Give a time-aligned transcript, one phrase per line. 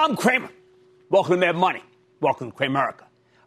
[0.00, 0.48] I'm Cramer.
[1.10, 1.82] Welcome to Mad Money.
[2.20, 3.02] Welcome to Cramerica.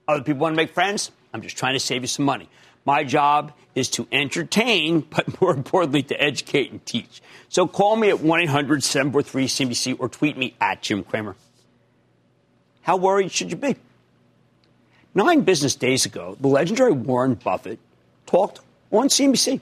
[0.05, 1.09] Other people want to make friends?
[1.33, 2.49] I'm just trying to save you some money.
[2.83, 7.21] My job is to entertain, but more importantly, to educate and teach.
[7.47, 11.37] So call me at 1 800 743 CNBC or tweet me at Jim Cramer.
[12.81, 13.77] How worried should you be?
[15.15, 17.79] Nine business days ago, the legendary Warren Buffett
[18.25, 18.59] talked
[18.91, 19.61] on CNBC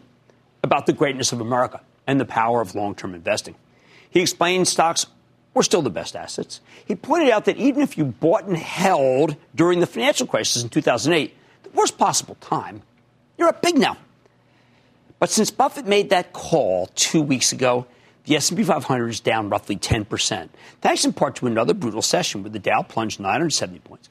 [0.64, 3.53] about the greatness of America and the power of long term investing.
[4.09, 5.05] He explained stocks
[5.53, 6.61] were still the best assets.
[6.86, 10.69] He pointed out that even if you bought and held during the financial crisis in
[10.69, 12.81] 2008, the worst possible time,
[13.38, 13.97] you're up big now.
[15.20, 17.86] But since Buffett made that call two weeks ago,
[18.25, 20.50] the S&P 500 is down roughly 10%,
[20.81, 24.09] thanks in part to another brutal session where the Dow plunged 970 points,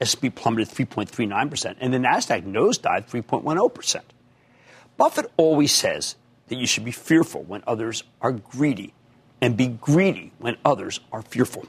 [0.00, 4.00] S&P plummeted 3.39%, and the Nasdaq nosedived 3.10%.
[4.96, 6.16] Buffett always says
[6.48, 8.92] that you should be fearful when others are greedy
[9.46, 11.64] and be greedy when others are fearful.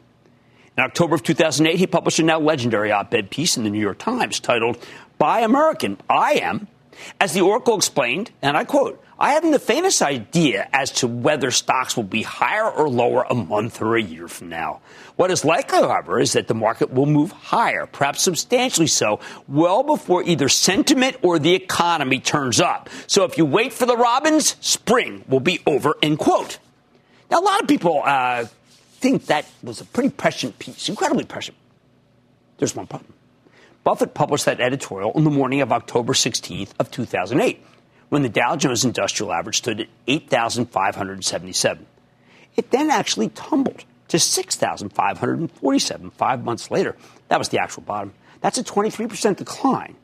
[0.75, 3.79] In October of 2008, he published a now legendary op ed piece in the New
[3.79, 4.83] York Times titled,
[5.19, 6.67] Buy American, I Am.
[7.21, 11.51] As the Oracle explained, and I quote, I haven't the faintest idea as to whether
[11.51, 14.81] stocks will be higher or lower a month or a year from now.
[15.15, 19.83] What is likely, however, is that the market will move higher, perhaps substantially so, well
[19.83, 22.89] before either sentiment or the economy turns up.
[23.05, 26.57] So if you wait for the robins, spring will be over, end quote.
[27.29, 28.45] Now, a lot of people uh,
[28.99, 31.57] think that was a pretty prescient piece, incredibly prescient.
[32.57, 33.13] There's one problem.
[33.83, 37.63] Buffett published that editorial on the morning of October 16th of 2008,
[38.09, 41.85] when the Dow Jones Industrial Average stood at 8,577.
[42.55, 46.95] It then actually tumbled to 6,547 five months later.
[47.27, 48.13] That was the actual bottom.
[48.41, 49.95] That's a 23% decline.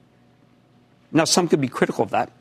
[1.11, 2.31] Now, some could be critical of that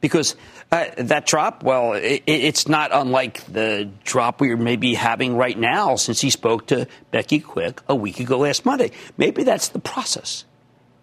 [0.00, 0.36] because
[0.70, 5.58] uh, that drop, well, it, it's not unlike the drop we may be having right
[5.58, 8.90] now since he spoke to Becky Quick a week ago last Monday.
[9.16, 10.44] Maybe that's the process.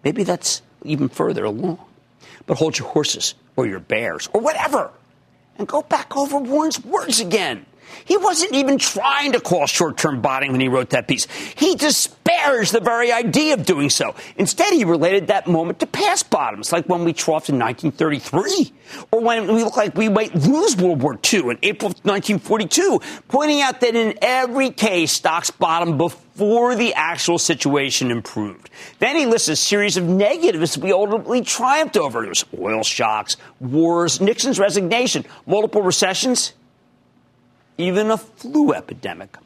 [0.04, 1.78] Maybe that's even further along.
[2.46, 4.90] But hold your horses or your bears or whatever
[5.58, 7.66] and go back over Warren's words again.
[8.04, 11.26] He wasn't even trying to call short term botting when he wrote that piece.
[11.56, 14.14] He disparaged the very idea of doing so.
[14.36, 18.72] Instead, he related that moment to past bottoms, like when we troughed in 1933,
[19.10, 23.00] or when we looked like we might lose World War II in April of 1942,
[23.28, 28.70] pointing out that in every case, stocks bottomed before the actual situation improved.
[28.98, 32.30] Then he lists a series of negatives we ultimately triumphed over.
[32.58, 36.52] Oil shocks, wars, Nixon's resignation, multiple recessions
[37.78, 39.36] even a flu epidemic,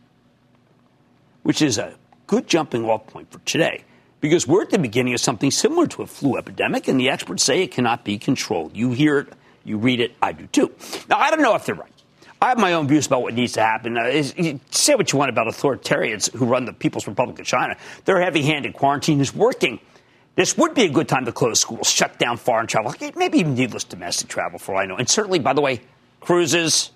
[1.43, 1.95] which is a
[2.27, 3.85] good jumping off point for today
[4.21, 7.43] because we're at the beginning of something similar to a flu epidemic, and the experts
[7.43, 8.77] say it cannot be controlled.
[8.77, 9.33] You hear it,
[9.65, 10.73] you read it, I do too.
[11.09, 11.91] Now, I don't know if they're right.
[12.43, 13.99] I have my own views about what needs to happen.
[13.99, 14.23] Uh,
[14.71, 17.77] say what you want about authoritarians who run the People's Republic of China.
[18.07, 19.79] Their heavy handed quarantine is working.
[20.37, 23.55] This would be a good time to close schools, shut down foreign travel, maybe even
[23.55, 24.97] needless domestic travel, for all I know.
[24.97, 25.81] And certainly, by the way,
[26.21, 26.93] cruises,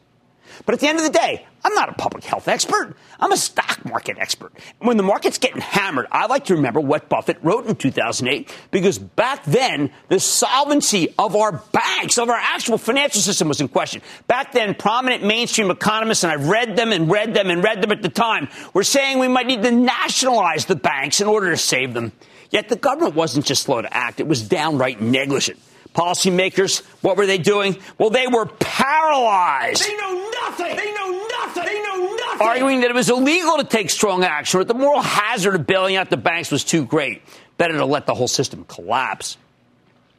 [0.66, 2.94] but at the end of the day, I'm not a public health expert.
[3.18, 4.52] I'm a stock market expert.
[4.80, 8.98] When the market's getting hammered, I like to remember what Buffett wrote in 2008 because
[8.98, 14.02] back then, the solvency of our banks, of our actual financial system was in question.
[14.26, 17.92] Back then, prominent mainstream economists, and I've read them and read them and read them
[17.92, 21.56] at the time, were saying we might need to nationalize the banks in order to
[21.56, 22.12] save them.
[22.50, 25.58] Yet the government wasn't just slow to act, it was downright negligent
[25.94, 27.76] policymakers, what were they doing?
[27.98, 29.86] Well, they were paralyzed.
[29.86, 30.76] They know nothing.
[30.76, 31.64] They know nothing.
[31.64, 32.46] They know nothing.
[32.46, 35.66] Arguing that it was illegal to take strong action or that the moral hazard of
[35.66, 37.22] bailing out the banks was too great.
[37.56, 39.36] Better to let the whole system collapse.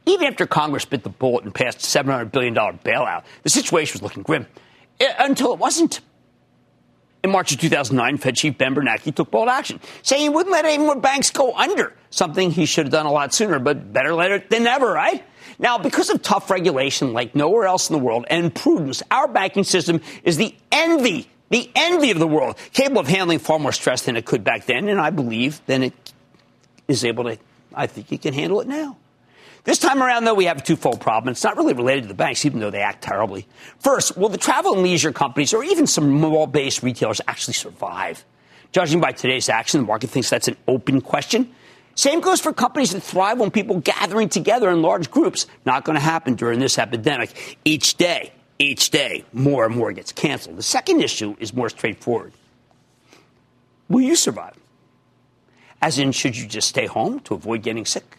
[0.06, 4.02] Even after Congress bit the bullet and passed a $700 billion bailout, the situation was
[4.02, 4.46] looking grim.
[5.00, 6.00] Until it wasn't.
[7.24, 10.64] In March of 2009, Fed Chief Ben Bernanke took bold action, saying he wouldn't let
[10.64, 14.14] any more banks go under, something he should have done a lot sooner, but better
[14.14, 15.24] later than never, right?
[15.58, 19.64] Now, because of tough regulation like nowhere else in the world and prudence, our banking
[19.64, 24.02] system is the envy, the envy of the world, capable of handling far more stress
[24.02, 25.94] than it could back then, and I believe than it
[26.88, 27.38] is able to,
[27.74, 28.98] I think it can handle it now.
[29.64, 31.32] This time around, though, we have a twofold problem.
[31.32, 33.48] It's not really related to the banks, even though they act terribly.
[33.80, 38.24] First, will the travel and leisure companies or even some mall based retailers actually survive?
[38.70, 41.52] Judging by today's action, the market thinks that's an open question.
[41.96, 45.46] Same goes for companies that thrive on people gathering together in large groups.
[45.64, 47.58] Not going to happen during this epidemic.
[47.64, 50.56] Each day, each day, more and more gets canceled.
[50.56, 52.32] The second issue is more straightforward.
[53.88, 54.54] Will you survive?
[55.80, 58.18] As in, should you just stay home to avoid getting sick?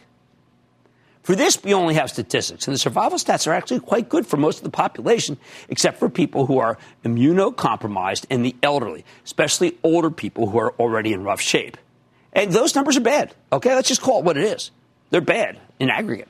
[1.22, 4.38] For this, we only have statistics, and the survival stats are actually quite good for
[4.38, 5.36] most of the population,
[5.68, 11.12] except for people who are immunocompromised and the elderly, especially older people who are already
[11.12, 11.76] in rough shape.
[12.32, 13.34] And those numbers are bad.
[13.52, 14.70] Okay, let's just call it what it is.
[15.10, 16.28] They're bad in aggregate.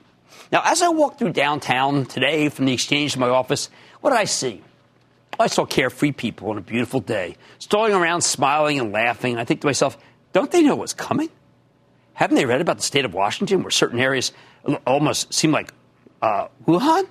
[0.52, 3.68] Now, as I walked through downtown today from the exchange to my office,
[4.00, 4.62] what did I see?
[5.38, 9.36] I saw carefree people on a beautiful day, strolling around smiling and laughing.
[9.36, 9.98] I think to myself,
[10.32, 11.30] don't they know what's coming?
[12.14, 14.32] Haven't they read about the state of Washington where certain areas
[14.86, 15.72] almost seem like
[16.22, 17.06] uh, Wuhan?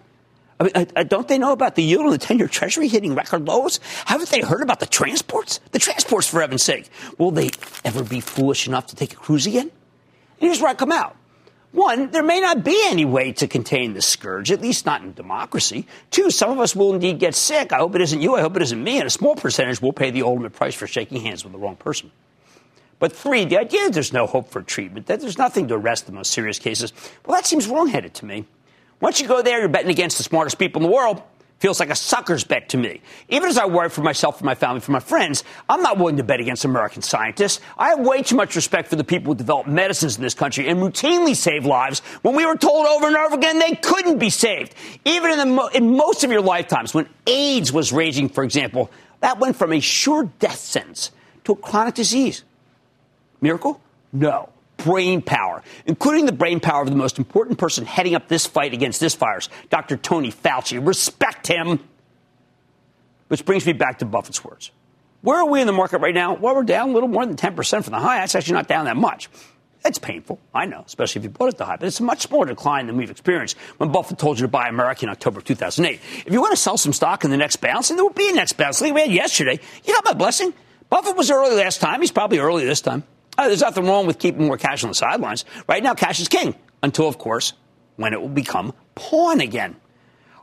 [0.59, 3.45] I mean, don't they know about the yield on the 10 year Treasury hitting record
[3.47, 3.79] lows?
[4.05, 5.59] Haven't they heard about the transports?
[5.71, 6.89] The transports, for heaven's sake.
[7.17, 7.51] Will they
[7.85, 9.69] ever be foolish enough to take a cruise again?
[9.69, 9.71] And
[10.39, 11.15] here's where I come out.
[11.73, 15.13] One, there may not be any way to contain the scourge, at least not in
[15.13, 15.85] democracy.
[16.09, 17.71] Two, some of us will indeed get sick.
[17.71, 18.35] I hope it isn't you.
[18.35, 18.97] I hope it isn't me.
[18.97, 21.75] And a small percentage will pay the ultimate price for shaking hands with the wrong
[21.75, 22.09] person.
[22.99, 26.07] But three, the idea that there's no hope for treatment, that there's nothing to arrest
[26.07, 26.93] the most serious cases,
[27.25, 28.45] well, that seems wrongheaded to me.
[28.99, 31.21] Once you go there, you're betting against the smartest people in the world.
[31.59, 33.01] Feels like a sucker's bet to me.
[33.29, 36.17] Even as I worry for myself, for my family, for my friends, I'm not willing
[36.17, 37.61] to bet against American scientists.
[37.79, 40.67] I have way too much respect for the people who develop medicines in this country
[40.67, 44.29] and routinely save lives when we were told over and over again they couldn't be
[44.29, 44.75] saved.
[45.03, 48.91] Even in, the, in most of your lifetimes, when AIDS was raging, for example,
[49.21, 51.09] that went from a sure death sentence
[51.45, 52.43] to a chronic disease.
[53.41, 53.81] Miracle?
[54.13, 54.49] No.
[54.77, 58.73] Brain power, including the brain power of the most important person heading up this fight
[58.73, 59.97] against this virus, Dr.
[59.97, 60.85] Tony Fauci.
[60.85, 61.79] Respect him.
[63.27, 64.71] Which brings me back to Buffett's words.
[65.21, 66.35] Where are we in the market right now?
[66.35, 68.19] Well, we're down a little more than 10% from the high.
[68.19, 69.29] That's actually not down that much.
[69.83, 72.21] It's painful, I know, especially if you bought at the high, but it's a much
[72.21, 75.45] smaller decline than we've experienced when Buffett told you to buy America in October of
[75.45, 75.99] 2008.
[76.25, 78.29] If you want to sell some stock in the next bounce, and there will be
[78.29, 80.53] a next bounce like we had yesterday, you got my blessing.
[80.89, 82.01] Buffett was early last time.
[82.01, 83.03] He's probably early this time.
[83.37, 85.45] Uh, there's nothing wrong with keeping more cash on the sidelines.
[85.67, 87.53] Right now, cash is king until, of course,
[87.95, 89.75] when it will become pawn again.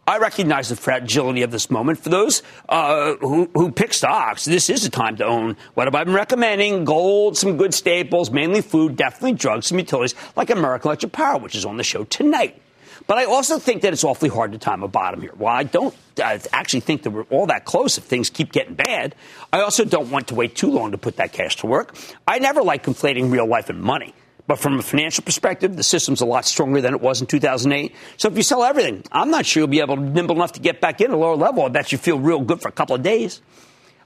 [0.06, 1.98] I recognize the fragility of this moment.
[1.98, 5.56] For those uh, who, who, pick stocks, this is a time to own.
[5.72, 6.84] What have I been recommending?
[6.84, 11.54] Gold, some good staples, mainly food, definitely drugs, some utilities, like American Electric Power, which
[11.54, 12.60] is on the show tonight.
[13.06, 15.32] But I also think that it's awfully hard to time a bottom here.
[15.36, 18.74] While I don't I actually think that we're all that close if things keep getting
[18.74, 19.14] bad,
[19.52, 21.96] I also don't want to wait too long to put that cash to work.
[22.26, 24.14] I never like conflating real life and money.
[24.46, 27.94] But from a financial perspective, the system's a lot stronger than it was in 2008.
[28.18, 30.60] So if you sell everything, I'm not sure you'll be able to nimble enough to
[30.60, 31.64] get back in a lower level.
[31.64, 33.40] I bet you feel real good for a couple of days.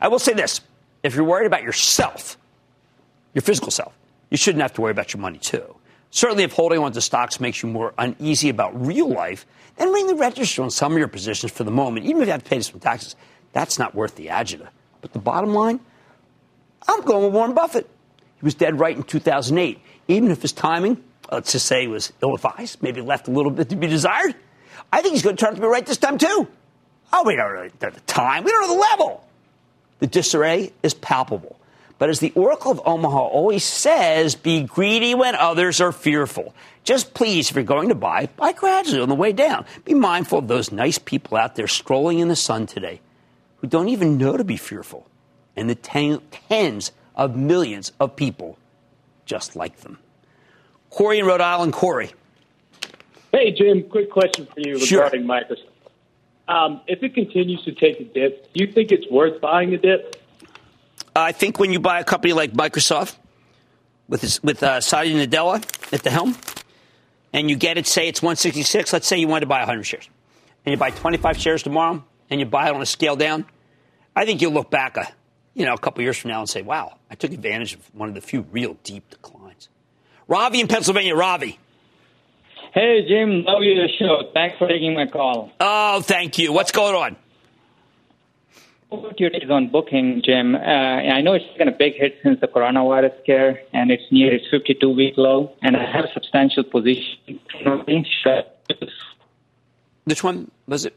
[0.01, 0.61] I will say this
[1.03, 2.39] if you're worried about yourself,
[3.35, 3.93] your physical self,
[4.31, 5.75] you shouldn't have to worry about your money too.
[6.11, 9.47] Certainly, if holding onto stocks makes you more uneasy about real life,
[9.77, 12.33] then ring the register on some of your positions for the moment, even if you
[12.33, 13.15] have to pay some taxes.
[13.53, 14.69] That's not worth the agita.
[15.01, 15.81] But the bottom line,
[16.87, 17.89] I'm going with Warren Buffett.
[18.41, 19.81] He was dead right in 2008.
[20.09, 23.69] Even if his timing, let's just say, was ill advised, maybe left a little bit
[23.69, 24.35] to be desired,
[24.93, 26.49] I think he's going to turn out to be right this time, too.
[27.13, 28.45] Oh, we don't know the time.
[28.45, 29.29] We don't know the level.
[29.99, 31.59] The disarray is palpable.
[31.99, 36.55] But as the Oracle of Omaha always says, be greedy when others are fearful.
[36.85, 39.67] Just please, if you're going to buy, buy gradually on the way down.
[39.85, 43.01] Be mindful of those nice people out there strolling in the sun today
[43.57, 45.09] who don't even know to be fearful,
[45.57, 48.57] and the ten, tens of millions of people
[49.27, 49.99] just like them.
[50.91, 51.73] Corey in Rhode Island.
[51.73, 52.13] Corey.
[53.33, 55.05] Hey, Jim, quick question for you sure.
[55.05, 55.65] regarding Microsoft.
[56.47, 59.79] Um, if it continues to take a dip, do you think it's worth buying a
[59.79, 60.17] dip?
[61.23, 63.17] I think when you buy a company like Microsoft
[64.09, 66.37] with his, with uh, Satya Nadella at the helm,
[67.33, 68.93] and you get it, say it's 166.
[68.93, 70.09] Let's say you want to buy 100 shares,
[70.65, 73.47] and you buy 25 shares tomorrow, and you buy it on a scale down.
[74.17, 75.09] I think you'll look back, a,
[75.55, 78.09] you know, a couple years from now and say, "Wow, I took advantage of one
[78.09, 79.69] of the few real deep declines."
[80.27, 81.59] Ravi in Pennsylvania, Ravi.
[82.75, 84.31] Hey Jim, love your show.
[84.35, 85.51] Thanks for taking my call.
[85.59, 86.53] Oh, thank you.
[86.53, 87.17] What's going on?
[88.91, 90.55] Take on booking, Jim?
[90.55, 94.33] Uh, I know it's taken a big hit since the coronavirus scare, and it's near
[94.33, 97.41] its 52-week low, and I have a substantial position.
[100.05, 100.97] Which one was it?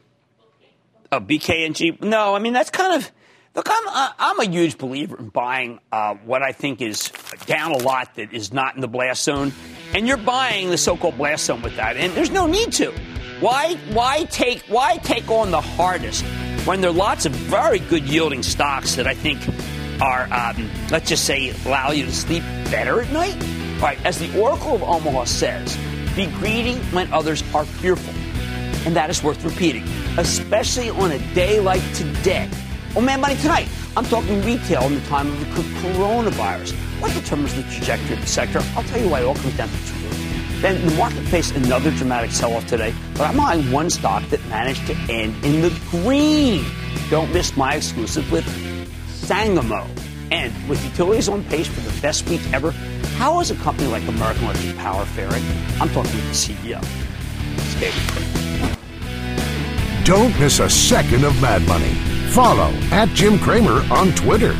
[1.10, 2.02] Oh, BKNG.
[2.02, 3.10] No, I mean that's kind of.
[3.54, 7.12] Look, I'm I'm a huge believer in buying uh, what I think is
[7.44, 9.52] down a lot that is not in the blast zone,
[9.92, 12.92] and you're buying the so-called blast zone with that, and there's no need to.
[13.40, 16.24] Why why take why take on the hardest
[16.64, 19.40] when there are lots of very good yielding stocks that I think
[20.00, 23.36] are um, let's just say allow you to sleep better at night?
[23.80, 25.76] Right, as the Oracle of Omaha says,
[26.14, 28.14] be greedy when others are fearful,
[28.86, 29.84] and that is worth repeating,
[30.18, 32.48] especially on a day like today
[32.94, 33.68] Oh, man, money tonight.
[33.96, 35.46] I'm talking retail in the time of the
[35.80, 36.72] coronavirus.
[37.00, 38.60] What determines the trajectory of the sector?
[38.76, 40.01] I'll tell you why it all comes down to.
[40.62, 44.86] Then the market faced another dramatic sell-off today, but I'm eyeing one stock that managed
[44.86, 46.64] to end in the green.
[47.10, 48.46] Don't miss my exclusive with
[49.08, 49.88] Sangamo.
[50.30, 52.70] And with utilities on pace for the best week ever,
[53.16, 55.42] how is a company like American Electric Power faring?
[55.80, 56.82] I'm talking with the CEO.
[57.76, 57.92] Stay
[60.04, 61.92] Don't miss a second of Mad Money.
[62.30, 64.52] Follow at Jim Cramer on Twitter.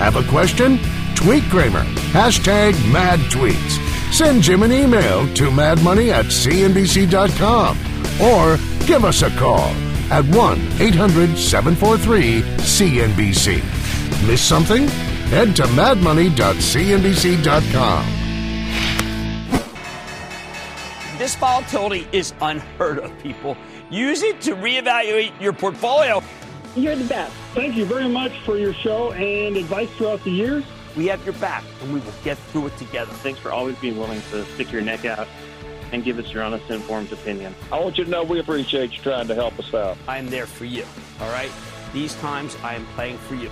[0.00, 0.78] Have a question?
[1.14, 1.84] Tweet Cramer.
[2.12, 3.89] Hashtag mad tweets.
[4.10, 7.78] Send Jim an email to madmoney at cnbc.com
[8.20, 9.70] or give us a call
[10.10, 13.62] at 1 800 743 CNBC.
[14.26, 14.88] Miss something?
[15.28, 18.04] Head to madmoney.cnbc.com.
[21.16, 23.56] This volatility is unheard of, people.
[23.90, 26.22] Use it to reevaluate your portfolio.
[26.74, 27.32] You're the best.
[27.54, 30.64] Thank you very much for your show and advice throughout the years.
[30.96, 33.12] We have your back, and we will get through it together.
[33.12, 35.28] Thanks for always being willing to stick your neck out
[35.92, 37.54] and give us your honest, informed opinion.
[37.72, 39.96] I want you to know we appreciate you trying to help us out.
[40.06, 40.84] I am there for you,
[41.20, 41.50] all right?
[41.92, 43.50] These times I am playing for you.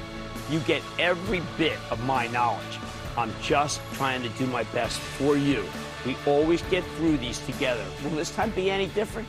[0.50, 2.78] You get every bit of my knowledge.
[3.16, 5.64] I'm just trying to do my best for you.
[6.06, 7.84] We always get through these together.
[8.04, 9.28] Will this time be any different?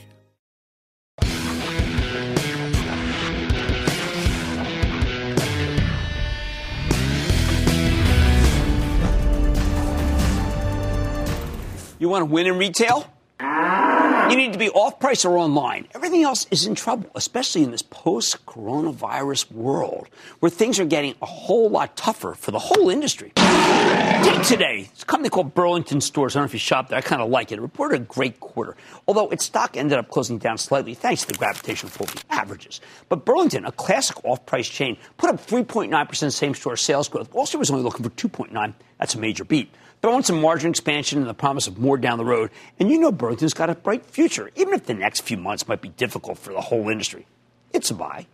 [12.01, 13.07] You want to win in retail?
[13.39, 15.87] You need to be off price or online.
[15.93, 20.07] Everything else is in trouble, especially in this post coronavirus world
[20.39, 23.33] where things are getting a whole lot tougher for the whole industry.
[23.35, 26.35] Take today, it's a company called Burlington Stores.
[26.35, 26.97] I don't know if you shop there.
[26.97, 27.59] I kind of like it.
[27.59, 28.75] It reported a great quarter,
[29.07, 32.81] although its stock ended up closing down slightly thanks to the gravitational pull of averages.
[33.09, 37.31] But Burlington, a classic off price chain, put up 3.9% same store sales growth.
[37.31, 38.73] Wall Street was only looking for 2.9.
[38.97, 42.25] That's a major beat throwing some margin expansion and the promise of more down the
[42.25, 42.49] road.
[42.79, 45.81] And you know Burlington's got a bright future, even if the next few months might
[45.81, 47.25] be difficult for the whole industry.
[47.73, 48.25] It's a buy.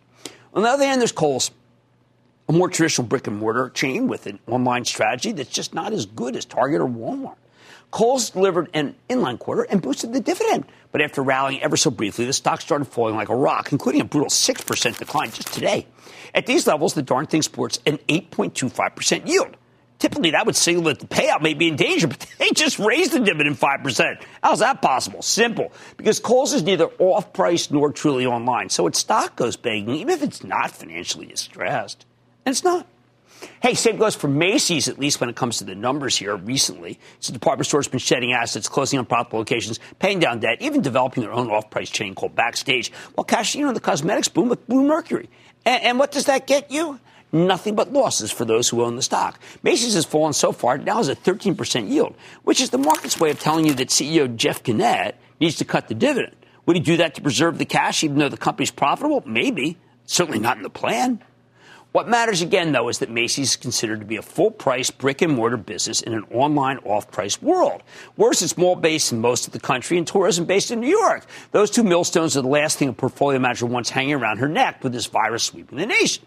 [0.54, 1.50] On the other hand, there's Kohl's,
[2.48, 6.06] a more traditional brick and mortar chain with an online strategy that's just not as
[6.06, 7.36] good as Target or Walmart.
[7.90, 10.64] Kohl's delivered an inline quarter and boosted the dividend.
[10.92, 14.04] But after rallying ever so briefly, the stock started falling like a rock, including a
[14.04, 15.86] brutal 6% decline just today.
[16.34, 19.56] At these levels, the darn thing sports an 8.25% yield.
[19.98, 23.12] Typically, that would signal that the payout may be in danger, but they just raised
[23.12, 24.22] the dividend 5%.
[24.42, 25.22] How's that possible?
[25.22, 25.72] Simple.
[25.96, 28.68] Because Kohl's is neither off price nor truly online.
[28.68, 32.06] So its stock goes begging, even if it's not financially distressed.
[32.46, 32.86] And it's not.
[33.62, 36.98] Hey, same goes for Macy's, at least when it comes to the numbers here recently.
[37.24, 41.32] The department store's been shedding assets, closing unprofitable locations, paying down debt, even developing their
[41.32, 45.28] own off price chain called Backstage, while cashing in on the cosmetics boom with Bluemercury.
[45.64, 46.98] And, and what does that get you?
[47.32, 49.38] Nothing but losses for those who own the stock.
[49.62, 53.30] Macy's has fallen so far, now has a 13% yield, which is the market's way
[53.30, 56.34] of telling you that CEO Jeff Gennette needs to cut the dividend.
[56.66, 59.22] Would he do that to preserve the cash even though the company's profitable?
[59.26, 59.78] Maybe.
[60.04, 61.22] Certainly not in the plan.
[61.92, 65.22] What matters again, though, is that Macy's is considered to be a full price brick
[65.22, 67.82] and mortar business in an online off price world.
[68.18, 71.24] Worse, it's mall based in most of the country and tourism based in New York.
[71.52, 74.84] Those two millstones are the last thing a portfolio manager wants hanging around her neck
[74.84, 76.24] with this virus sweeping the nation.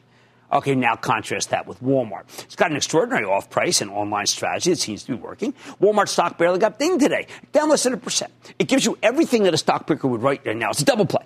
[0.51, 2.23] Okay, now contrast that with Walmart.
[2.43, 5.53] It's got an extraordinary off price and online strategy that seems to be working.
[5.81, 8.31] Walmart stock barely got dinged today, down less than a percent.
[8.59, 10.71] It gives you everything that a stock picker would write there now.
[10.71, 11.23] It's a double play.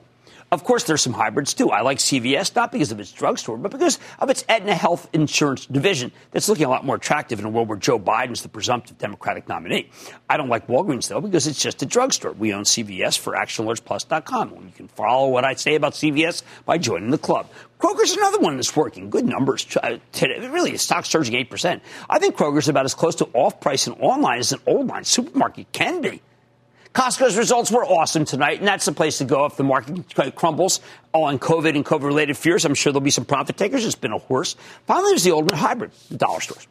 [0.51, 1.71] Of course, there's some hybrids too.
[1.71, 5.65] I like CVS, not because of its drugstore, but because of its Aetna Health Insurance
[5.65, 8.97] division that's looking a lot more attractive in a world where Joe Biden's the presumptive
[8.99, 9.89] Democratic nominee.
[10.29, 12.33] I don't like Walgreens, though, because it's just a drugstore.
[12.33, 14.51] We own CVS for ActionAlertsPlus.com.
[14.51, 17.49] You can follow what I say about CVS by joining the club.
[17.85, 19.11] Kroger's another one that's working.
[19.11, 20.47] Good numbers uh, today.
[20.47, 21.81] Really, the stock's surging 8%.
[22.09, 25.03] I think Kroger's about as close to off price and online as an old line
[25.03, 26.19] supermarket can be.
[26.95, 30.79] Costco's results were awesome tonight, and that's the place to go if the market crumbles
[31.13, 32.65] on COVID and COVID related fears.
[32.65, 33.85] I'm sure there'll be some profit takers.
[33.85, 34.55] It's been a horse.
[34.87, 36.65] Finally, there's the Ultimate Hybrid, the dollar stores.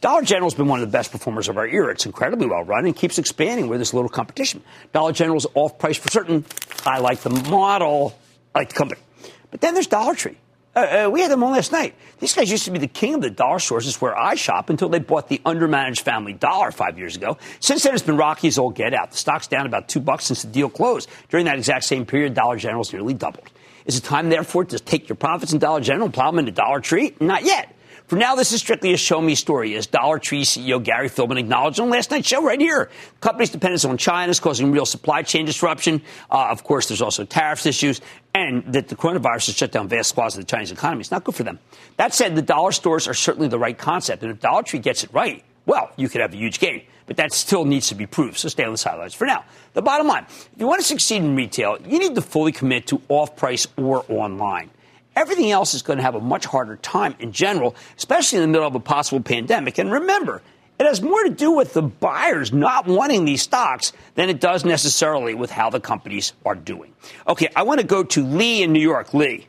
[0.00, 1.92] Dollar General has been one of the best performers of our era.
[1.92, 4.62] It's incredibly well run and keeps expanding where there's little competition.
[4.94, 6.46] Dollar General's off price for certain.
[6.86, 8.18] I like the model,
[8.54, 9.02] I like the company.
[9.50, 10.38] But then there's Dollar Tree.
[10.76, 11.94] Uh, uh, we had them on last night.
[12.18, 14.00] These guys used to be the king of the dollar stores.
[14.00, 17.38] Where I shop until they bought the undermanaged Family Dollar five years ago.
[17.60, 19.12] Since then, it's been rocky as all get out.
[19.12, 21.08] The stock's down about two bucks since the deal closed.
[21.28, 23.50] During that exact same period, Dollar General's nearly doubled.
[23.86, 26.52] Is it time, therefore, to take your profits in Dollar General and plow them into
[26.52, 27.14] Dollar Tree?
[27.20, 27.73] Not yet.
[28.06, 31.38] For now, this is strictly a show me story, as Dollar Tree CEO Gary Philbin
[31.38, 32.90] acknowledged on last night's show right here.
[33.14, 36.02] The company's dependence on China is causing real supply chain disruption.
[36.30, 38.02] Uh, of course, there's also tariffs issues,
[38.34, 41.00] and that the coronavirus has shut down vast swaths of the Chinese economy.
[41.00, 41.58] It's not good for them.
[41.96, 45.02] That said, the dollar stores are certainly the right concept, and if Dollar Tree gets
[45.02, 46.82] it right, well, you could have a huge gain.
[47.06, 49.46] But that still needs to be proved, so stay on the sidelines for now.
[49.72, 52.86] The bottom line if you want to succeed in retail, you need to fully commit
[52.88, 54.70] to off price or online.
[55.16, 58.48] Everything else is going to have a much harder time in general, especially in the
[58.48, 59.78] middle of a possible pandemic.
[59.78, 60.42] And remember,
[60.78, 64.64] it has more to do with the buyers not wanting these stocks than it does
[64.64, 66.92] necessarily with how the companies are doing.
[67.28, 69.14] Okay, I want to go to Lee in New York.
[69.14, 69.46] Lee.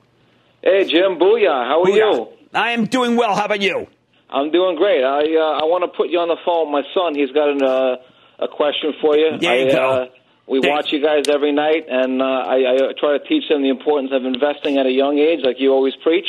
[0.61, 1.17] Hey, Jim.
[1.17, 1.67] Booyah.
[1.67, 2.13] How are Booyah.
[2.15, 2.27] you?
[2.53, 3.35] I am doing well.
[3.35, 3.87] How about you?
[4.29, 5.03] I'm doing great.
[5.03, 7.15] I uh, I want to put you on the phone my son.
[7.15, 7.97] He's got an, uh,
[8.39, 9.37] a question for you.
[9.37, 9.91] There you I, go.
[9.91, 10.07] Uh,
[10.47, 13.69] we watch you guys every night, and uh, I, I try to teach them the
[13.69, 16.27] importance of investing at a young age, like you always preach.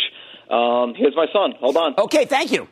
[0.50, 1.52] Um, here's my son.
[1.60, 1.94] Hold on.
[1.98, 2.68] Okay, thank you.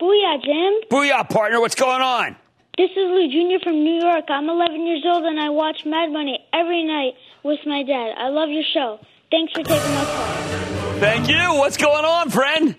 [0.00, 0.88] Booyah, Jim.
[0.90, 1.60] Booyah, partner.
[1.60, 2.36] What's going on?
[2.78, 3.62] This is Lou Jr.
[3.64, 4.26] from New York.
[4.28, 8.12] I'm 11 years old, and I watch Mad Money every night with my dad.
[8.18, 9.00] I love your show.
[9.30, 11.00] Thanks for taking my call.
[11.00, 11.54] Thank you.
[11.54, 12.76] What's going on, friend?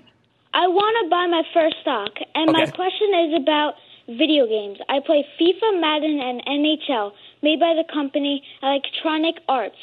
[0.54, 3.74] I want to buy my first stock, and my question is about
[4.08, 4.80] video games.
[4.90, 7.12] I play FIFA, Madden, and NHL,
[7.44, 9.76] made by the company Electronic Arts.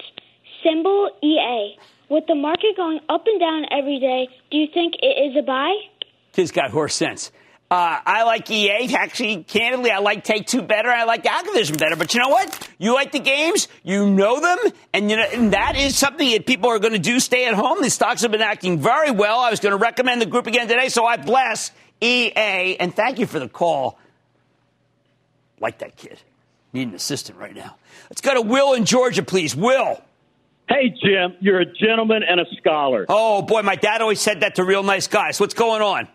[0.62, 1.76] Symbol EA.
[2.08, 5.42] With the market going up and down every day, do you think it is a
[5.42, 5.74] buy?
[6.32, 7.32] Kid's got horse sense.
[7.70, 8.94] Uh, I like EA.
[8.94, 10.90] Actually, candidly, I like Take Two better.
[10.90, 11.96] I like Activision better.
[11.96, 12.68] But you know what?
[12.78, 14.58] You like the games, you know them,
[14.92, 17.18] and, you know, and that is something that people are going to do.
[17.20, 17.80] Stay at home.
[17.82, 19.40] The stocks have been acting very well.
[19.40, 22.76] I was going to recommend the group again today, so I bless EA.
[22.78, 23.98] And thank you for the call.
[25.60, 26.20] Like that kid.
[26.72, 27.76] Need an assistant right now.
[28.10, 29.54] Let's go to Will in Georgia, please.
[29.54, 30.02] Will.
[30.68, 33.04] Hey, Jim, you're a gentleman and a scholar.
[33.08, 35.38] Oh, boy, my dad always said that to real nice guys.
[35.38, 36.08] What's going on?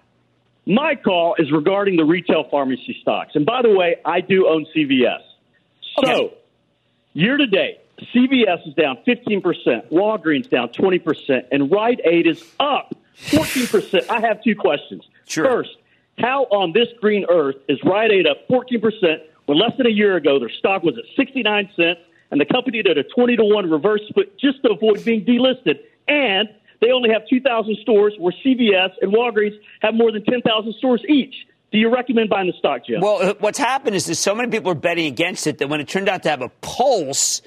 [0.65, 3.31] My call is regarding the retail pharmacy stocks.
[3.35, 5.21] And by the way, I do own CVS.
[6.03, 6.33] So,
[7.13, 7.79] year to date,
[8.13, 12.93] CVS is down 15%, Walgreens down 20%, and Rite Aid is up
[13.27, 14.09] 14%.
[14.09, 15.03] I have two questions.
[15.27, 15.45] Sure.
[15.45, 15.77] First,
[16.19, 18.81] how on this green earth is Rite Aid up 14%
[19.45, 22.01] when less than a year ago their stock was at 69 cents
[22.31, 25.79] and the company did a 20 to 1 reverse split just to avoid being delisted?
[26.07, 26.49] And
[26.81, 31.35] they only have 2,000 stores where CVS and Walgreens have more than 10,000 stores each.
[31.71, 33.01] Do you recommend buying the stock, Jim?
[33.01, 35.87] Well, what's happened is that so many people are betting against it that when it
[35.87, 37.41] turned out to have a pulse,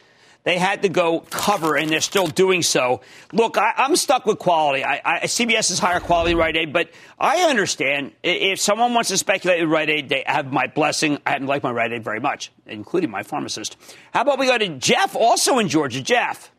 [0.44, 3.00] they had to go cover, and they're still doing so.
[3.33, 4.85] Look, I, I'm stuck with quality.
[4.85, 9.18] I, I, CVS is higher quality Rite Aid, but I understand if someone wants to
[9.18, 11.18] speculate with Rite Aid, they have my blessing.
[11.24, 13.76] I like my Rite Aid very much, including my pharmacist.
[14.12, 16.02] How about we go to Jeff, also in Georgia?
[16.02, 16.50] Jeff.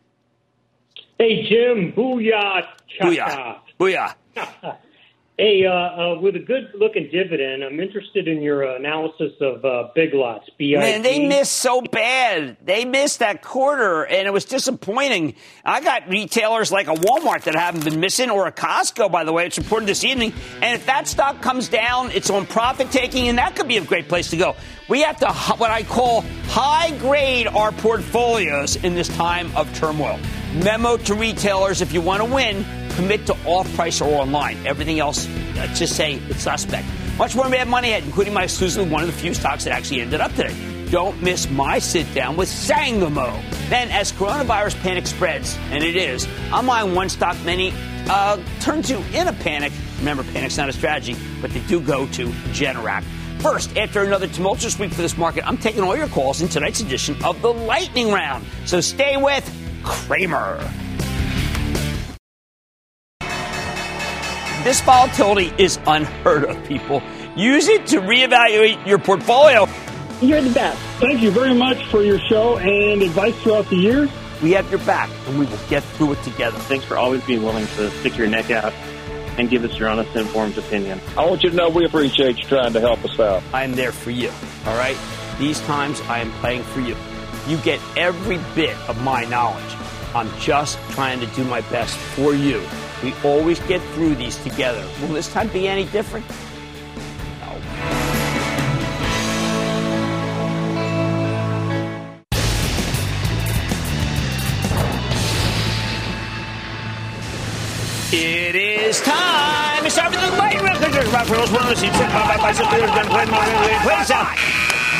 [1.17, 1.91] Hey, Jim.
[1.91, 2.65] Booyah.
[3.02, 3.60] Booyah.
[3.80, 4.15] Booyah.
[5.36, 9.89] Hey, uh, uh, with a good looking dividend, I'm interested in your analysis of uh,
[9.96, 10.48] Big Lots.
[10.60, 10.78] BIG.
[10.78, 12.56] Man, they missed so bad.
[12.63, 15.34] They missed that quarter, and it was disappointing.
[15.65, 19.34] I got retailers like a Walmart that haven't been missing, or a Costco, by the
[19.34, 19.48] way.
[19.48, 20.34] It's reported this evening.
[20.62, 23.84] And if that stock comes down, it's on profit taking, and that could be a
[23.84, 24.56] great place to go.
[24.88, 30.19] We have to, what I call, high grade our portfolios in this time of turmoil.
[30.63, 32.63] Memo to retailers if you want to win,
[32.95, 34.65] commit to off price or online.
[34.65, 36.88] Everything else, uh, just say it's suspect.
[37.17, 40.01] Much more Mad Money ahead, including my exclusive one of the few stocks that actually
[40.01, 40.56] ended up today.
[40.89, 43.39] Don't miss my sit down with Sangamo.
[43.69, 47.73] Then, as coronavirus panic spreads, and it is, buying one stock many
[48.10, 49.71] uh, turn to in a panic.
[49.99, 53.03] Remember, panic's not a strategy, but they do go to Generac.
[53.39, 56.79] first, after another tumultuous week for this market, I'm taking all your calls in tonight's
[56.79, 58.45] edition of the Lightning Round.
[58.65, 59.43] So stay with
[59.84, 60.60] Cramer.
[64.63, 67.04] This volatility is unheard of, people.
[67.36, 69.67] Use it to reevaluate your portfolio.
[70.21, 70.80] You're the best.
[71.02, 74.08] Thank you very much for your show and advice throughout the year.
[74.41, 76.58] We have your back, and we will get through it together.
[76.60, 78.71] Thanks for always being willing to stick your neck out
[79.38, 81.02] and give us your honest, informed opinion.
[81.17, 83.43] I want you to know we appreciate you trying to help us out.
[83.54, 84.32] I am there for you,
[84.65, 84.97] all right?
[85.39, 86.95] These times I am playing for you.
[87.49, 89.76] You get every bit of my knowledge.
[90.15, 92.65] I'm just trying to do my best for you.
[93.04, 94.82] We always get through these together.
[95.02, 96.26] Will this time be any different?
[96.30, 97.60] No.
[108.13, 109.86] It is time.
[109.86, 110.82] It's time for the lightning round.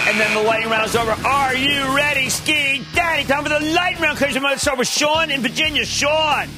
[0.06, 1.12] And then the lightning round's over.
[1.26, 3.24] Are you ready, Ski Daddy?
[3.24, 4.20] Time for the lightning round.
[4.20, 5.86] Going to start with Sean in Virginia.
[5.86, 6.50] Sean.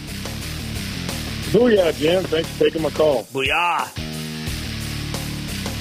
[1.56, 2.22] Booyah, Jim.
[2.26, 3.24] Thanks for taking my call.
[3.32, 3.88] Booyah.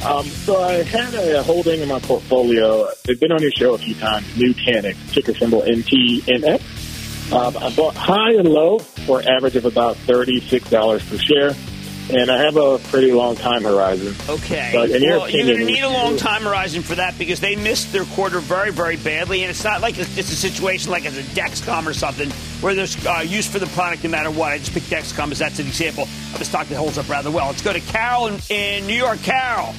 [0.06, 2.88] Um, so I had a holding in my portfolio.
[3.04, 4.24] They've been on your show a few times.
[4.34, 7.32] Nutanix, ticker symbol NTNX.
[7.32, 11.73] Um, I bought high and low for an average of about $36 per share.
[12.10, 14.14] And I have a pretty long time horizon.
[14.28, 14.72] Okay.
[14.74, 17.16] But in your well, you're opinion, going to need a long time horizon for that
[17.18, 20.36] because they missed their quarter very, very badly, and it's not like it's, it's a
[20.36, 24.10] situation like it's a Dexcom or something where there's uh, use for the product no
[24.10, 24.52] matter what.
[24.52, 27.30] I just picked Dexcom as that's an example of a stock that holds up rather
[27.30, 27.46] well.
[27.46, 29.20] Let's go to Carol in, in New York.
[29.20, 29.74] Carol.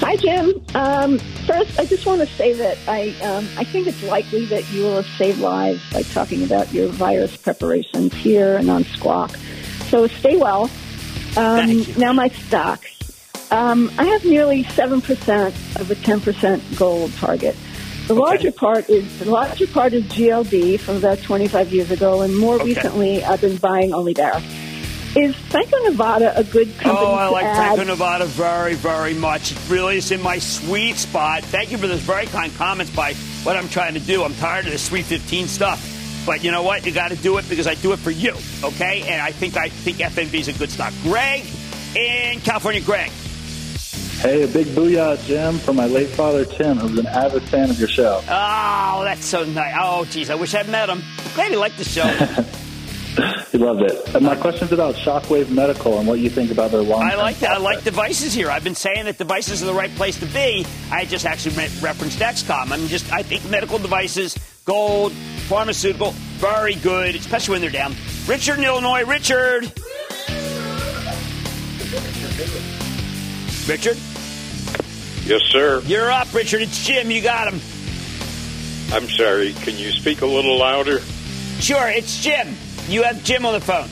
[0.00, 0.64] Hi, Jim.
[0.74, 4.68] Um, first, I just want to say that I um, I think it's likely that
[4.72, 9.30] you will have saved lives by talking about your virus preparations here and on Squawk.
[9.88, 10.68] So stay well.
[11.36, 12.92] Um, now my stocks.
[13.52, 17.54] Um, I have nearly seven percent of a ten percent gold target.
[18.08, 22.22] The larger part is the larger part is GLD from about twenty five years ago,
[22.22, 22.64] and more Okay.
[22.74, 24.42] recently I've been buying only Barra.
[25.16, 27.56] Is Franco Nevada a good company Oh, I like?
[27.56, 29.52] Franco Nevada very, very much.
[29.52, 31.42] It really is in my sweet spot.
[31.44, 34.24] Thank you for those very kind comments by what I'm trying to do.
[34.24, 35.80] I'm tired of this Sweet 15 stuff.
[36.26, 36.84] But you know what?
[36.84, 38.34] You got to do it because I do it for you,
[38.64, 39.02] okay?
[39.02, 40.92] And I think I think FNV is a good stock.
[41.02, 41.44] Greg
[41.94, 42.80] in California.
[42.80, 43.10] Greg.
[44.18, 47.78] Hey, a big booyah, Jim, from my late father, Tim, who's an avid fan of
[47.78, 48.22] your show.
[48.28, 49.74] Oh, that's so nice.
[49.78, 51.02] Oh, geez, I wish I'd met him.
[51.34, 52.44] Glad he liked the show.
[53.50, 54.14] He loved it.
[54.14, 57.38] And my question's about Shockwave Medical and what you think about their long I like
[57.38, 57.52] that.
[57.52, 58.50] I like devices here.
[58.50, 60.66] I've been saying that devices are the right place to be.
[60.90, 62.70] I just actually referenced Dexcom.
[62.70, 64.36] I'm just, I think medical devices,
[64.70, 65.12] gold,
[65.48, 67.94] pharmaceutical, very good, especially when they're down.
[68.26, 69.04] Richard in Illinois.
[69.04, 69.72] Richard.
[73.68, 73.96] Richard,
[75.24, 75.82] Yes, sir.
[75.86, 76.32] you're up.
[76.34, 77.10] Richard, it's Jim.
[77.10, 77.60] You got him.
[78.92, 79.52] I'm sorry.
[79.54, 81.00] Can you speak a little louder?
[81.60, 82.54] Sure, it's Jim.
[82.88, 83.88] You have Jim on the phone.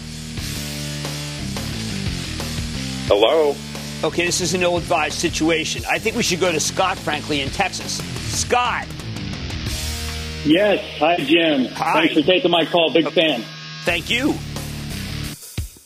[3.08, 3.54] Hello?
[4.04, 5.82] Okay, this is an ill-advised situation.
[5.88, 7.98] I think we should go to Scott, frankly, in Texas.
[8.37, 8.87] Scott.
[10.44, 10.85] Yes.
[10.98, 11.66] Hi, Jim.
[11.74, 11.92] Hi.
[12.09, 12.92] Thanks for taking my call.
[12.92, 13.42] Big fan.
[13.85, 14.35] Thank you.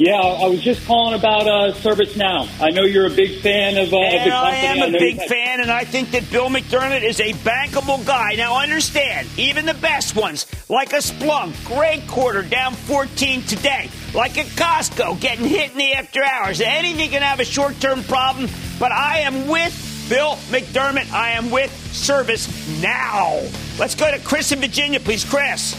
[0.00, 2.48] Yeah, I I was just calling about uh, ServiceNow.
[2.60, 5.18] I know you're a big fan of, uh, of the And I am a big
[5.18, 8.34] had- fan, and I think that Bill McDermott is a bankable guy.
[8.36, 13.90] Now, understand, even the best ones, like a Splunk, great quarter, down 14 today.
[14.14, 16.60] Like a Costco, getting hit in the after hours.
[16.60, 21.10] Anything can have a short term problem, but I am with Bill McDermott.
[21.12, 22.46] I am with Service
[22.80, 23.40] now.
[23.78, 25.24] Let's go to Chris in Virginia, please.
[25.24, 25.74] Chris.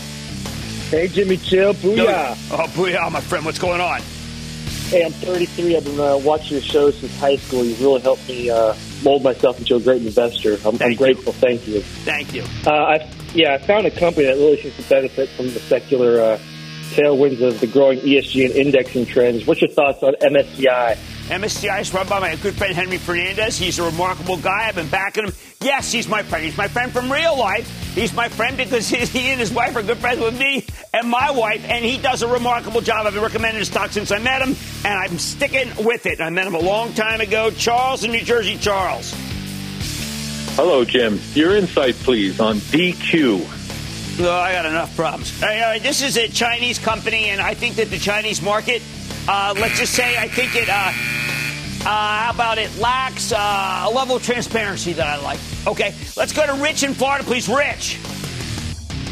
[0.90, 1.74] Hey, Jimmy Chill.
[1.74, 2.32] Booyah.
[2.52, 3.44] Oh, booyah, my friend.
[3.46, 4.02] What's going on?
[4.88, 5.76] Hey, I'm 33.
[5.76, 7.64] I've been uh, watching your show since high school.
[7.64, 10.58] You've really helped me uh, mold myself into a great investor.
[10.66, 11.34] I'm, I'm grateful.
[11.34, 11.82] Thank you.
[11.82, 12.44] Thank you.
[12.66, 16.22] Uh, I, yeah, I found a company that really seems to benefit from the secular
[16.22, 16.40] uh,
[16.92, 19.46] tailwinds of the growing ESG and indexing trends.
[19.46, 20.98] What's your thoughts on MSCI?
[21.30, 23.56] MSCI is run by my good friend Henry Fernandez.
[23.56, 24.68] He's a remarkable guy.
[24.68, 25.34] I've been backing him.
[25.62, 26.44] Yes, he's my friend.
[26.44, 27.70] He's my friend from real life.
[27.94, 31.08] He's my friend because he, he and his wife are good friends with me and
[31.08, 33.06] my wife, and he does a remarkable job.
[33.06, 36.20] I've been recommending his stock since I met him, and I'm sticking with it.
[36.20, 37.52] I met him a long time ago.
[37.52, 38.58] Charles in New Jersey.
[38.58, 39.13] Charles.
[40.56, 41.20] Hello, Jim.
[41.36, 44.20] Your insight, please, on DQ.
[44.20, 45.44] No, I got enough problems.
[45.44, 48.82] Uh, this is a Chinese company, and I think that the Chinese market,
[49.30, 53.89] uh, let's just say, I think it, uh, uh, how about it, lacks uh, a
[53.89, 55.39] level of transparency that I like.
[55.68, 57.48] Okay, let's go to Rich in Florida, please.
[57.48, 58.00] Rich.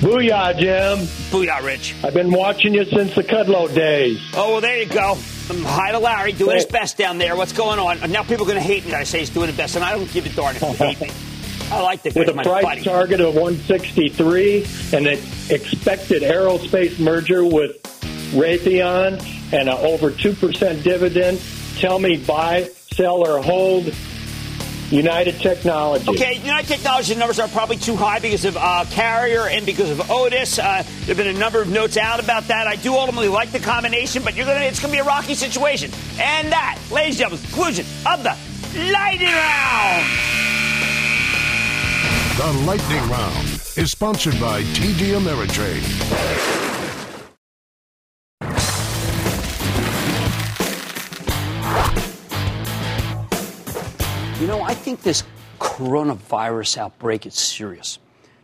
[0.01, 1.05] Booyah, Jim.
[1.31, 1.95] Booyah, Rich.
[2.03, 4.19] I've been watching you since the Kudlow days.
[4.33, 5.13] Oh, well, there you go.
[5.49, 7.35] Um, hi to Larry, doing his best down there.
[7.35, 8.11] What's going on?
[8.11, 9.85] Now people are going to hate me that I say he's doing the best, and
[9.85, 11.11] I don't give a darn if you hate me.
[11.71, 12.83] I like the With a price buddy.
[12.83, 17.81] target of 163 and an expected aerospace merger with
[18.33, 21.41] Raytheon and an over 2% dividend,
[21.77, 23.93] tell me buy, sell, or hold
[24.89, 26.09] United Technology.
[26.09, 30.09] Okay, United Technology numbers are probably too high because of uh, Carrier and because of
[30.09, 30.59] Otis.
[30.59, 32.67] Uh, there have been a number of notes out about that.
[32.67, 35.91] I do ultimately like the combination, but you're gonna it's gonna be a rocky situation.
[36.19, 38.35] And that, ladies and gentlemen, conclusion of the
[38.91, 40.05] lightning round.
[42.37, 46.76] The Lightning Round is sponsored by TD Ameritrade.
[54.39, 55.23] You know, I think this
[55.59, 57.97] coronavirus outbreak is serious.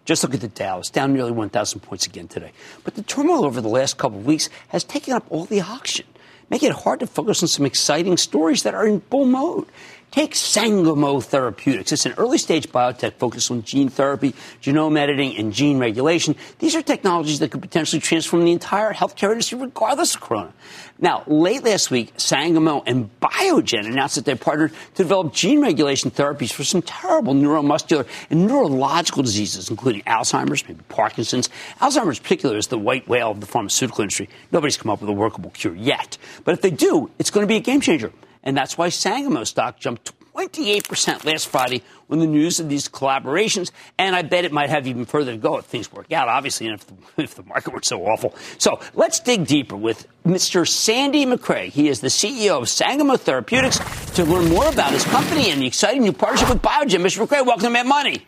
[0.05, 0.79] Just look at the Dow.
[0.79, 2.51] It's down nearly 1,000 points again today.
[2.83, 6.07] But the turmoil over the last couple of weeks has taken up all the oxygen,
[6.49, 9.67] making it hard to focus on some exciting stories that are in bull mode.
[10.13, 11.91] Take Sangamo Therapeutics.
[11.91, 16.35] It's an early stage biotech focused on gene therapy, genome editing, and gene regulation.
[16.59, 20.53] These are technologies that could potentially transform the entire healthcare industry regardless of corona.
[20.99, 26.11] Now, late last week, Sangamo and Biogen announced that they partnered to develop gene regulation
[26.11, 31.49] therapies for some terrible neuromuscular and neurological diseases, including Alzheimer's, maybe Parkinson's.
[31.79, 34.29] Alzheimer's, in particular, is the white whale of the pharmaceutical industry.
[34.51, 36.19] Nobody's come up with a workable cure yet.
[36.43, 38.13] But if they do, it's going to be a game changer.
[38.43, 43.71] And that's why Sangamo stock jumped 28% last Friday when the news of these collaborations,
[43.97, 46.67] and I bet it might have even further to go if things work out, obviously,
[46.67, 48.35] and if the, if the market were so awful.
[48.57, 50.67] So let's dig deeper with Mr.
[50.67, 51.69] Sandy Macrae.
[51.69, 53.79] He is the CEO of Sangamo Therapeutics
[54.15, 57.01] to learn more about his company and the exciting new partnership with Biogen.
[57.01, 57.19] Mr.
[57.19, 58.25] Macrae, welcome to Mad Money.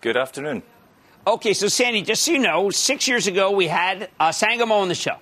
[0.00, 0.62] Good afternoon.
[1.26, 4.88] Okay, so Sandy, just so you know, six years ago we had uh, Sangamo on
[4.88, 5.16] the show.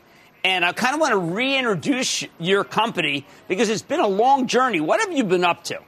[0.47, 4.79] And I kind of want to reintroduce your company because it's been a long journey.
[4.79, 5.81] What have you been up to?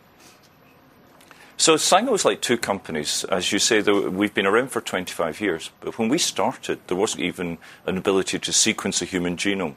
[1.57, 3.23] So Sangamo is like two companies.
[3.23, 5.71] As you say, we've been around for 25 years.
[5.79, 9.77] But when we started, there wasn't even an ability to sequence a human genome.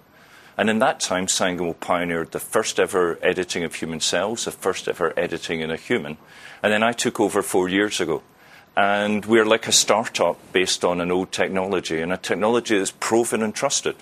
[0.58, 4.88] And in that time, Sangamo pioneered the first ever editing of human cells, the first
[4.88, 6.18] ever editing in a human.
[6.64, 8.24] And then I took over four years ago.
[8.76, 13.44] And we're like a startup based on an old technology, and a technology that's proven
[13.44, 13.96] and trusted.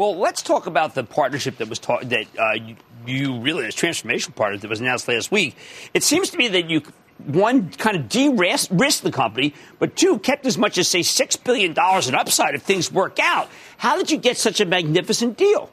[0.00, 3.74] Well, let's talk about the partnership that was ta- that uh, you, you, really this
[3.74, 5.54] transformational partnership that was announced last week.
[5.92, 6.80] It seems to me that you
[7.26, 11.74] one kind of de-risked the company, but two kept as much as say six billion
[11.74, 13.50] dollars in upside if things work out.
[13.76, 15.70] How did you get such a magnificent deal?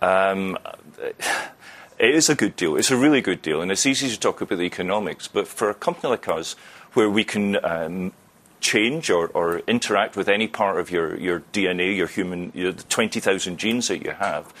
[0.00, 0.56] Um,
[1.98, 2.76] it is a good deal.
[2.76, 5.26] It's a really good deal, and it's easy to talk about the economics.
[5.26, 6.52] But for a company like us,
[6.92, 8.12] where we can um,
[8.60, 12.82] change or, or, interact with any part of your, your DNA, your human, your, the
[12.84, 14.52] 20,000 genes that you have,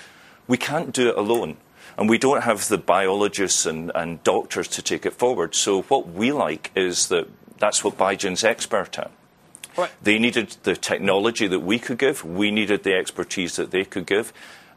[0.48, 1.56] we can't do it alone.
[1.96, 5.54] And we don't have the biologists and, and doctors to take it forward.
[5.54, 9.10] So what we like is that that's what Biogen's expert at.
[9.76, 9.90] Right.
[10.02, 12.24] They needed the technology that we could give.
[12.24, 14.32] We needed the expertise that they could give.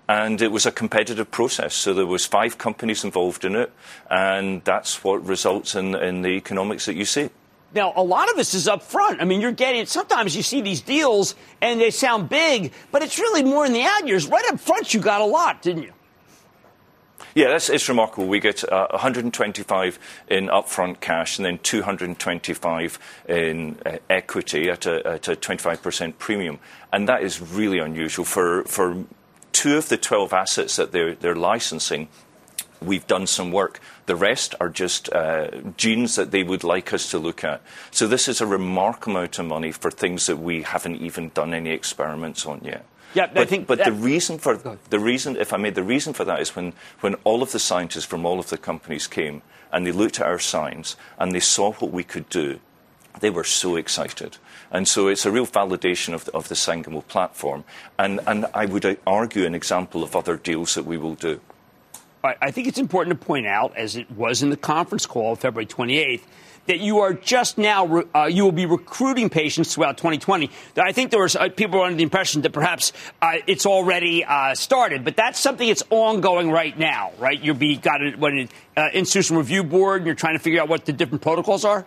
[0.08, 1.74] And it was a competitive process.
[1.74, 3.72] So there was five companies involved in it.
[4.10, 7.30] And that's what results in, in the economics that you see.
[7.74, 9.22] Now, a lot of this is up front.
[9.22, 13.18] I mean, you're getting, sometimes you see these deals and they sound big, but it's
[13.18, 14.28] really more in the out years.
[14.28, 15.94] Right up front, you got a lot, didn't you?
[17.36, 18.28] Yeah, that's, it's remarkable.
[18.28, 25.08] We get uh, 125 in upfront cash and then 225 in uh, equity at a,
[25.08, 26.60] at a 25% premium.
[26.92, 28.24] And that is really unusual.
[28.24, 29.04] For, for
[29.52, 32.08] two of the 12 assets that they're, they're licensing,
[32.86, 33.80] we've done some work.
[34.06, 37.62] The rest are just uh, genes that they would like us to look at.
[37.92, 41.54] So this is a remarkable amount of money for things that we haven't even done
[41.54, 42.86] any experiments on yet.
[43.14, 43.68] Yeah, but, I think.
[43.68, 44.58] But that, the reason for
[44.90, 47.60] the reason, if I made the reason for that, is when when all of the
[47.60, 49.42] scientists from all of the companies came
[49.72, 52.60] and they looked at our science and they saw what we could do,
[53.20, 54.38] they were so excited.
[54.72, 57.64] And so it's a real validation of the, of the Sangamo platform,
[58.00, 61.40] and and I would argue an example of other deals that we will do.
[62.24, 65.66] I think it's important to point out, as it was in the conference call February
[65.66, 66.22] 28th,
[66.68, 70.50] that you are just now, uh, you will be recruiting patients throughout 2020.
[70.78, 74.56] I think there was uh, people under the impression that perhaps uh, it's already uh,
[74.56, 77.38] started, but that's something that's ongoing right now, right?
[77.38, 80.86] You'll be got an uh, institutional review board, and you're trying to figure out what
[80.86, 81.86] the different protocols are.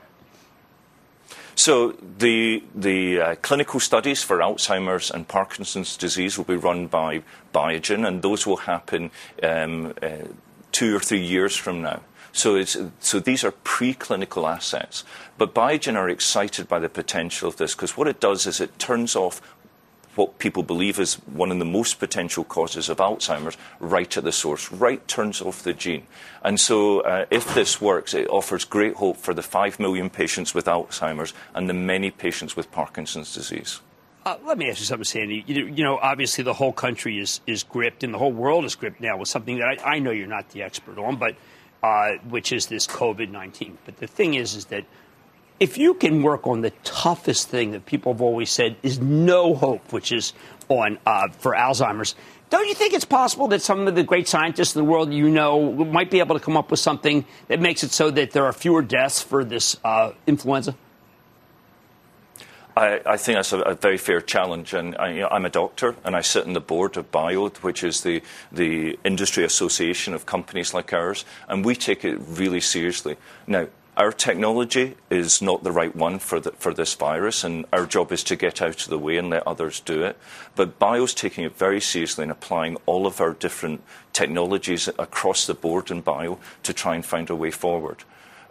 [1.57, 2.63] So the
[3.21, 7.23] uh, clinical studies for Alzheimer's and Parkinson's disease will be run by
[7.55, 9.11] Biogen, and those will happen
[9.43, 10.29] um, uh,
[10.71, 12.03] two or three years from now.
[12.33, 12.77] So these
[13.45, 15.05] are preclinical assets.
[15.39, 18.79] But Biogen are excited by the potential of this because what it does is it
[18.79, 19.41] turns off
[20.17, 24.33] what people believe is one of the most potential causes of Alzheimer's right at the
[24.33, 26.07] source, right turns off the gene.
[26.43, 30.55] And so, uh, if this works, it offers great hope for the 5 million patients
[30.55, 33.81] with Alzheimer's and the many patients with Parkinson's disease.
[34.25, 35.45] Uh, let me ask you something, Sandy.
[35.47, 38.75] You, you, know, obviously the whole country is, is gripped and the whole world is
[38.75, 41.37] gripped now with something that I, I know you're not the expert on, but
[41.83, 43.79] uh, which is this COVID 19.
[43.85, 44.85] But the thing is, is that
[45.59, 49.55] if you can work on the toughest thing that people have always said is no
[49.55, 50.33] hope, which is
[50.69, 52.15] on uh, for Alzheimer's,
[52.49, 55.29] don't you think it's possible that some of the great scientists in the world you
[55.29, 58.45] know might be able to come up with something that makes it so that there
[58.45, 60.77] are fewer deaths for this uh, influenza?
[62.77, 66.15] I, I, think that's a, a, very fair challenge, and I, am a doctor, and
[66.15, 70.75] I sit on the board of BIO, which is the the industry association of companies
[70.75, 73.17] like ours, and we take it really seriously.
[73.47, 77.87] Now, our technology is not the right one for, the, for this virus, and our
[77.87, 80.19] job is to get out of the way and let others do it.
[80.55, 83.83] But BIO's taking it very seriously and applying all of our different
[84.13, 88.05] technologies across the board in BIO to try and find a way forward.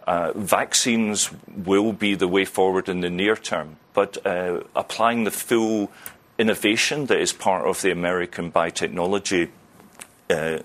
[0.06, 5.30] Uh, vaccines will be the way forward in the near term, but uh, applying the
[5.30, 5.90] full
[6.38, 9.48] innovation that is part of the American biotechnology
[10.30, 10.58] uh,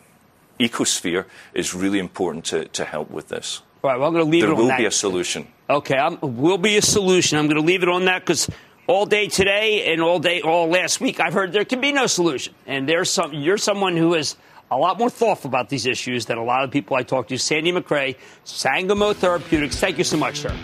[0.59, 3.61] ecosphere is really important to, to help with this.
[3.83, 4.63] All right, well, I'm going to leave there it on that.
[4.67, 5.47] There will be a solution.
[5.69, 7.39] Okay, I'm, will be a solution.
[7.39, 8.49] I'm going to leave it on that because
[8.87, 12.05] all day today and all day, all last week, I've heard there can be no
[12.07, 12.53] solution.
[12.67, 14.35] And there's some, you're someone who is
[14.69, 17.37] a lot more thoughtful about these issues than a lot of people I talk to.
[17.37, 19.77] Sandy Macrae, Sangamo Therapeutics.
[19.77, 20.55] Thank you so much, sir.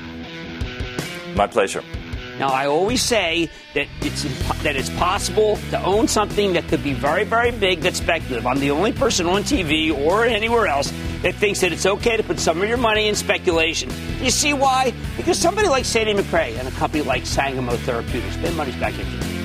[1.36, 1.84] My pleasure.
[2.40, 4.24] Now, I always say that it's
[4.64, 8.46] that it's possible to own something that could be very, very big that's speculative.
[8.46, 10.92] I'm the only person on TV or anywhere else
[11.24, 13.90] that thinks that it's okay to put some of your money in speculation.
[14.22, 14.94] You see why?
[15.16, 19.37] Because somebody like Sandy Macrae and a company like Sangamo Therapeutics, their money's back into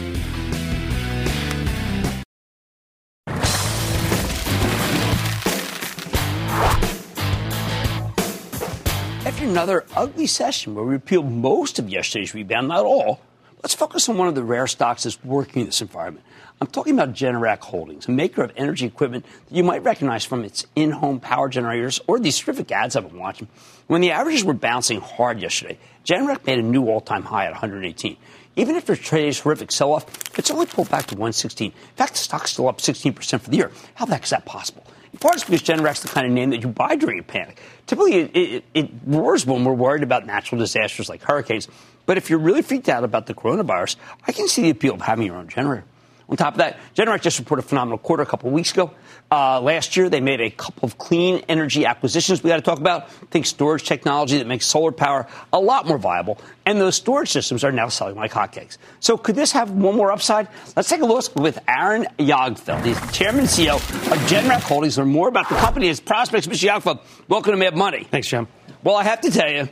[9.53, 13.21] another ugly session where we repealed most of yesterday's rebound, not all.
[13.63, 16.25] Let's focus on one of the rare stocks that's working in this environment.
[16.59, 20.43] I'm talking about Generac Holdings, a maker of energy equipment that you might recognize from
[20.43, 23.47] its in home power generators or these terrific ads I've been watching.
[23.89, 27.51] When the averages were bouncing hard yesterday, Generac made a new all time high at
[27.51, 28.17] 118.
[28.57, 30.07] Even after today's horrific sell off,
[30.39, 31.73] it's only pulled back to 116.
[31.73, 33.71] In fact, the stock's still up 16% for the year.
[33.97, 34.83] How the heck is that possible?
[35.21, 37.61] Part, because Generac's the kind of name that you buy during a panic.
[37.87, 41.69] Typically, it, it, it roars when we're worried about natural disasters like hurricanes.
[42.07, 43.97] But if you're really freaked out about the coronavirus,
[44.27, 45.85] I can see the appeal of having your own generator.
[46.29, 48.93] On top of that, Generac just reported a phenomenal quarter a couple of weeks ago.
[49.33, 52.79] Uh, last year, they made a couple of clean energy acquisitions we got to talk
[52.79, 53.11] about.
[53.31, 56.37] Think storage technology that makes solar power a lot more viable.
[56.67, 58.77] And those storage systems are now selling like hotcakes.
[59.01, 60.49] So could this have one more upside?
[60.77, 62.85] Let's take a look with Aaron Jagdfeld.
[62.85, 64.99] He's chairman and CEO of Generac Holdings.
[64.99, 66.47] Learn more about the company and its prospects.
[66.47, 66.69] Mr.
[66.69, 68.05] Jagdfeld, welcome to Mad Money.
[68.05, 68.47] Thanks, Jim.
[68.85, 69.67] Well, I have to tell you,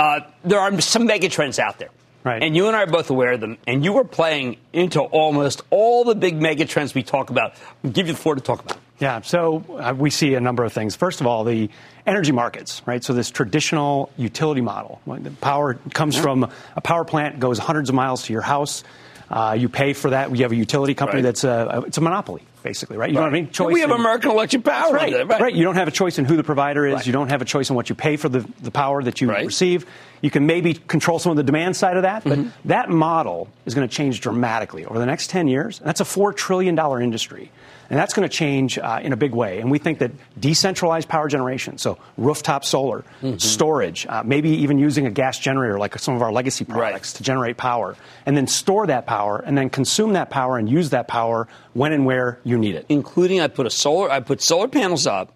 [0.00, 1.90] uh, there are some mega trends out there.
[2.24, 2.42] Right.
[2.42, 3.56] And you and I are both aware of them.
[3.68, 7.54] And you are playing into almost all the big mega trends we talk about.
[7.84, 8.78] I'll give you the floor to talk about.
[8.98, 10.96] Yeah, so uh, we see a number of things.
[10.96, 11.68] First of all, the
[12.06, 13.04] energy markets, right?
[13.04, 17.94] So this traditional utility model, the power comes from a power plant, goes hundreds of
[17.94, 18.84] miles to your house.
[19.28, 20.30] Uh, you pay for that.
[20.30, 21.24] We have a utility company right.
[21.24, 23.10] that's a, it's a monopoly, basically, right?
[23.10, 23.24] You right.
[23.24, 23.74] don't have any choice.
[23.74, 25.52] we have in, American Electric Power, right, there, right?
[25.52, 27.06] You don't have a choice in who the provider is.
[27.06, 29.30] You don't have a choice in what you pay for the, the power that you
[29.30, 29.84] receive.
[30.20, 32.68] You can maybe control some of the demand side of that, but mm-hmm.
[32.68, 35.78] that model is going to change dramatically over the next 10 years.
[35.78, 37.50] That's a $4 trillion industry.
[37.88, 39.60] And that's going to change uh, in a big way.
[39.60, 43.38] And we think that decentralized power generation, so rooftop solar, mm-hmm.
[43.38, 47.18] storage, uh, maybe even using a gas generator like some of our legacy products right.
[47.18, 50.90] to generate power, and then store that power, and then consume that power and use
[50.90, 52.86] that power when and where you need it.
[52.88, 55.32] Including, I put a solar, I put solar panels up,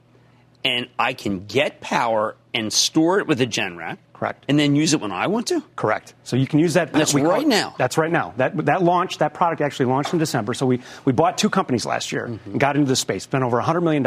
[0.64, 4.44] and I can get power and store it with a Generac Correct.
[4.48, 5.62] And then use it when I want to?
[5.76, 6.12] Correct.
[6.24, 6.92] So you can use that.
[6.92, 7.74] That's right now.
[7.78, 8.34] That's right now.
[8.36, 10.52] That, that launched, that product actually launched in December.
[10.52, 12.50] So we, we bought two companies last year mm-hmm.
[12.50, 13.22] and got into this space.
[13.22, 14.04] Spent over $100 million.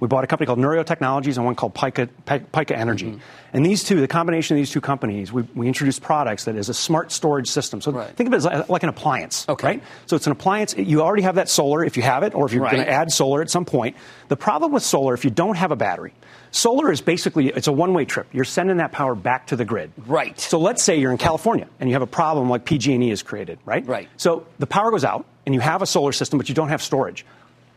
[0.00, 3.06] We bought a company called Neurio Technologies and one called Pika, Pika Energy.
[3.06, 3.20] Mm-hmm.
[3.52, 6.68] And these two, the combination of these two companies, we, we introduced products that is
[6.68, 7.80] a smart storage system.
[7.80, 8.10] So right.
[8.16, 9.48] think of it as like, like, an appliance.
[9.48, 9.66] Okay.
[9.66, 9.82] Right?
[10.06, 10.74] So it's an appliance.
[10.76, 12.72] You already have that solar if you have it, or if you're right.
[12.72, 13.96] going to add solar at some point.
[14.26, 16.14] The problem with solar, if you don't have a battery,
[16.56, 18.28] Solar is basically it's a one-way trip.
[18.32, 19.92] You're sending that power back to the grid.
[20.06, 20.40] Right.
[20.40, 23.58] So let's say you're in California and you have a problem like PG&E has created,
[23.66, 23.86] right?
[23.86, 24.08] Right.
[24.16, 26.80] So the power goes out and you have a solar system but you don't have
[26.80, 27.26] storage.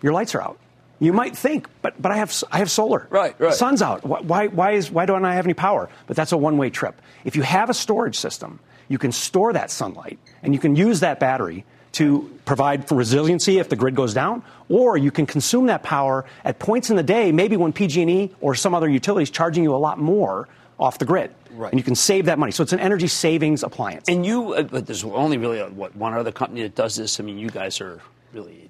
[0.02, 0.58] Your lights are out.
[0.98, 3.06] You might think, but, but I, have, I have solar.
[3.10, 3.50] Right, right.
[3.50, 4.06] The sun's out.
[4.06, 5.90] Why, why, is, why don't I have any power?
[6.08, 7.02] But that's a one way trip.
[7.26, 11.02] If you have a storage system, you can store that sunlight and you can use
[11.02, 15.68] that battery to provide for resiliency if the grid goes down, or you can consume
[15.68, 19.30] that power at points in the day, maybe when PG&E or some other utility is
[19.30, 20.48] charging you a lot more
[20.80, 21.34] off the grid.
[21.52, 21.72] Right.
[21.72, 22.52] And you can save that money.
[22.52, 24.08] So it's an energy savings appliance.
[24.08, 27.20] And you, uh, but there's only really uh, what one other company that does this.
[27.20, 28.00] I mean, you guys are
[28.34, 28.69] really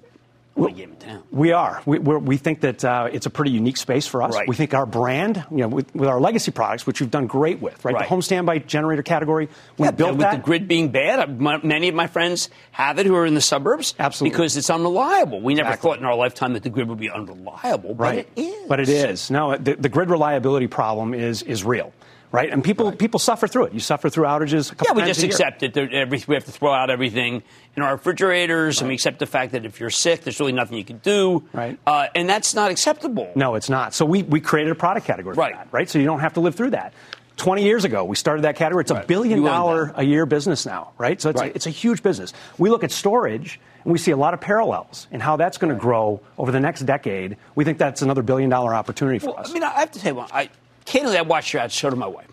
[0.56, 1.22] only game in town.
[1.30, 1.80] We are.
[1.86, 4.34] We, we're, we think that uh, it's a pretty unique space for us.
[4.34, 4.48] Right.
[4.48, 7.60] We think our brand, you know, with, with, our legacy products, which we've done great
[7.60, 7.94] with, right?
[7.94, 8.02] Right.
[8.02, 9.48] The home standby generator category,
[9.78, 10.32] we Yeah, built with that.
[10.32, 13.34] the grid being bad, uh, my, many of my friends have it who are in
[13.34, 13.94] the suburbs.
[13.98, 14.34] Absolutely.
[14.34, 15.40] Because it's unreliable.
[15.40, 15.90] We never Exactly.
[15.90, 18.28] thought in our lifetime that the grid would be unreliable, but right.
[18.36, 18.68] it is.
[18.68, 19.30] But it is.
[19.30, 21.92] No, the, the grid reliability problem is is real,
[22.32, 22.50] right?
[22.50, 23.72] And people people suffer through it.
[23.72, 24.72] You suffer through outages.
[24.72, 25.76] A couple Yeah, we just accept it.
[25.76, 27.42] Every, we have to throw out everything
[27.76, 30.76] in our refrigerators, and we accept the fact that if you're sick, there's really nothing
[30.78, 31.44] you can do.
[31.52, 31.78] Right.
[31.86, 33.30] Uh, and that's not acceptable.
[33.34, 33.94] No, it's not.
[33.94, 35.54] So we, we created a product category for Right.
[35.54, 35.88] that, right?
[35.88, 36.92] So you don't have to live through that.
[37.36, 38.82] 20 years ago, we started that category.
[38.82, 41.18] It's a billion dollar a year business now, right?
[41.22, 41.52] So it's, Right.
[41.52, 42.34] A, it's a huge business.
[42.58, 45.72] We look at storage and we see a lot of parallels in how that's going
[45.72, 47.38] to grow over the next decade.
[47.54, 49.50] We think that's another billion dollar opportunity for Well, us.
[49.50, 50.28] I mean, I have to you one.
[50.32, 50.50] I,
[50.84, 52.26] candidly, I watched your ad, show to my wife.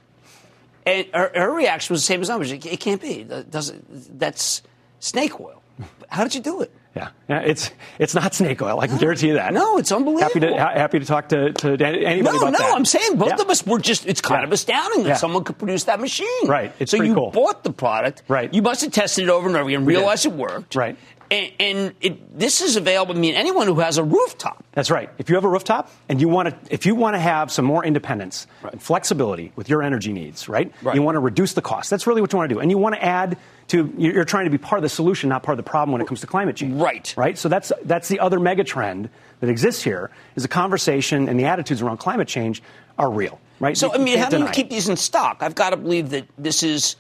[0.86, 2.52] And her, her reaction was the same as ours.
[2.52, 3.24] It, it can't be.
[3.24, 4.62] That doesn't, that's
[5.00, 5.62] snake oil.
[6.10, 6.72] How did you do it?
[6.96, 7.70] Yeah, yeah it's
[8.00, 8.80] it's not snake oil.
[8.80, 9.54] I can guarantee you that.
[9.54, 10.28] No, it's unbelievable.
[10.28, 12.74] Happy to ha- happy to talk to, to anybody No, about no, that.
[12.76, 13.42] I'm saying both Yeah.
[13.44, 14.48] of us were just, it's kind Yeah.
[14.48, 16.48] of astounding that someone could produce that machine.
[16.48, 17.30] Right, it's so pretty you cool.
[17.30, 18.24] bought the product.
[18.28, 18.52] Right.
[18.52, 20.74] You must have tested it over and over again, realized it worked.
[20.76, 20.98] Right.
[21.30, 24.64] And, and it, this is available, I mean, anyone who has a rooftop.
[24.72, 25.10] That's right.
[25.18, 27.66] If you have a rooftop and you want to, if you want to have some
[27.66, 30.72] more independence and flexibility with your energy needs, right?
[30.82, 30.96] Right.
[30.96, 31.90] You want to reduce the cost.
[31.90, 33.38] That's really what you want to do, and you want to add
[33.70, 33.94] to.
[33.98, 36.02] You're you're trying to be part of the solution, not part of the problem when
[36.02, 36.80] it comes to climate change.
[36.80, 37.14] Right.
[37.18, 37.38] Right.
[37.38, 39.10] So that's that's the other mega trend
[39.42, 42.64] that exists here is the conversation and the attitudes around climate change
[42.98, 43.40] are real.
[43.60, 43.76] Right.
[43.78, 44.54] So, You- I mean, how do you it.
[44.54, 45.38] keep these in stock?
[45.42, 46.96] I've got to believe that this is,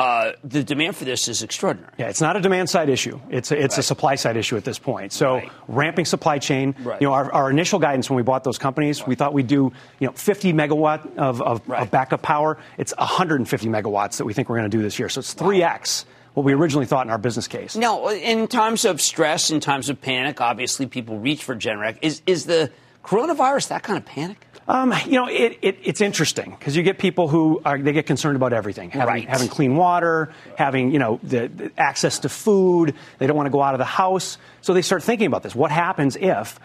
[0.00, 1.92] uh, the demand for this is extraordinary.
[1.98, 3.20] Yeah, it's not a demand side issue.
[3.28, 5.12] It's a, it's a supply side issue at this point.
[5.12, 6.74] So ramping supply chain.
[6.82, 6.98] Right.
[7.02, 9.70] You know, our, our initial guidance when we bought those companies, we thought we'd do
[9.98, 12.56] you know 50 megawatt of, of, of backup power.
[12.78, 15.10] It's 150 megawatts that we think we're going to do this year.
[15.10, 17.76] So it's 3x what we originally thought in our business case.
[17.76, 21.98] Now, in times of stress, in times of panic, obviously people reach for Generac.
[22.00, 22.70] Is, is the
[23.04, 24.46] coronavirus that kind of panic?
[24.70, 28.06] Um, you know, it, it, it's interesting because you get people who are, they get
[28.06, 29.28] concerned about everything, having, Right.
[29.28, 32.94] having clean water, having you know the, the access to food.
[33.18, 35.56] They don't want to go out of the house, so they start thinking about this.
[35.56, 36.60] What happens if?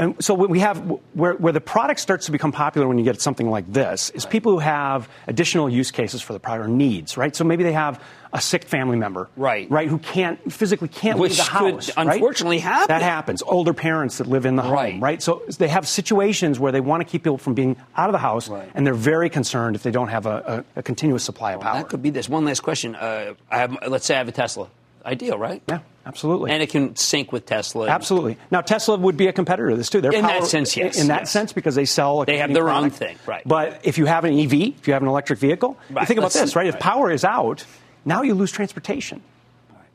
[0.00, 0.78] And so we have
[1.12, 4.24] where, where the product starts to become popular when you get something like this is
[4.24, 7.36] people who have additional use cases for the product or needs, right?
[7.36, 9.70] So maybe they have a sick family member, Right.
[9.70, 11.96] right, who can't physically can't Which leave the could house.
[11.98, 12.06] right?
[12.14, 12.88] unfortunately happen.
[12.88, 13.42] That happens.
[13.42, 14.92] Older parents that live in the Right.
[14.94, 15.20] home, right?
[15.20, 18.18] So they have situations where they want to keep people from being out of the
[18.20, 21.60] house, and they're very concerned if they don't have a, a, a continuous supply of
[21.60, 21.74] power.
[21.74, 22.26] That could be this.
[22.26, 22.94] One last question.
[22.94, 24.68] Uh, I have, let's say I have a Tesla.
[25.04, 25.62] Ideal, right?
[25.68, 26.50] Yeah, absolutely.
[26.50, 27.88] And it can sync with Tesla.
[27.88, 28.36] Absolutely.
[28.50, 29.98] Now Tesla would be a competitor to this too.
[29.98, 31.30] In that sense, yes, In that yes.
[31.30, 32.22] sense, because they sell.
[32.22, 33.42] A They have their own thing, right.
[33.46, 36.18] But if you have an EV, if you have an electric vehicle, you Right, think
[36.18, 36.66] about let's- this, right?
[36.66, 36.82] If right.
[36.82, 37.64] power is out,
[38.04, 39.22] now you lose transportation.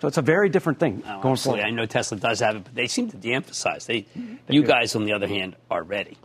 [0.01, 1.61] So it's a very different thing Oh, going absolutely.
[1.61, 1.73] forward.
[1.73, 3.85] I know Tesla does have it, but they seem to de-emphasize.
[3.85, 4.05] They,
[4.49, 6.17] you guys, on the other hand, are ready.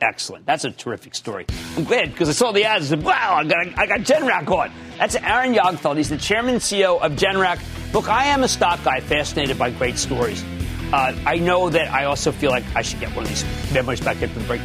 [0.00, 0.44] Excellent.
[0.46, 1.46] That's a terrific story.
[1.76, 4.48] I'm glad because I saw the ads and said, wow, I got, I got Generac
[4.50, 4.72] on.
[4.98, 5.96] That's Aaron Jagdfeld.
[5.96, 7.60] He's the chairman and CEO of Generac.
[7.92, 10.44] Look, I am a stock guy fascinated by great stories.
[10.92, 14.00] Uh, I know that I also feel like I should get one of these memories
[14.00, 14.60] back after the break.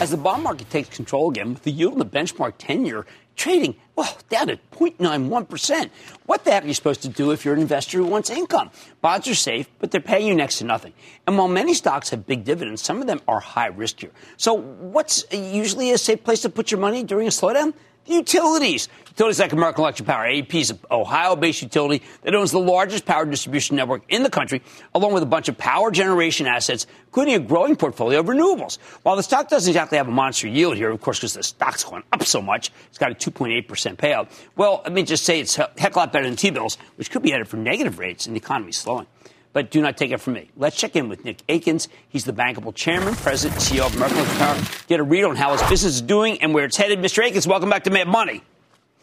[0.00, 3.04] As the bond market takes control again, with the yield in the benchmark 10 year
[3.38, 5.90] trading, well, down at 0.91%.
[6.26, 8.70] What the heck are you supposed to do if you're an investor who wants income?
[9.00, 10.92] Bonds are safe, but they're paying you next to nothing.
[11.26, 14.10] And while many stocks have big dividends, some of them are high riskier.
[14.36, 17.72] So, what's usually a safe place to put your money during a slowdown?
[18.08, 18.88] Utilities.
[19.08, 23.24] Utilities like American Electric Power, AEP is an Ohio-based utility that owns the largest power
[23.26, 24.62] distribution network in the country,
[24.94, 28.78] along with a bunch of power generation assets, including a growing portfolio of renewables.
[29.02, 31.82] While the stock doesn't exactly have a monster yield here, of course, because the stock's
[31.82, 34.28] gone up so much, it's got a 2.8% payout.
[34.56, 37.32] Well, let me just say it's a heck lot better than T-bills, which could be
[37.32, 39.06] headed for negative rates, and the economy's slowing.
[39.52, 40.50] But do not take it from me.
[40.56, 41.88] Let's check in with Nick Akins.
[42.08, 44.84] He's the bankable chairman, president, CEO of American Electric Power.
[44.88, 46.98] Get a read on how his business is doing and where it's headed.
[46.98, 47.24] Mr.
[47.24, 48.42] Akins, welcome back to Mad Money.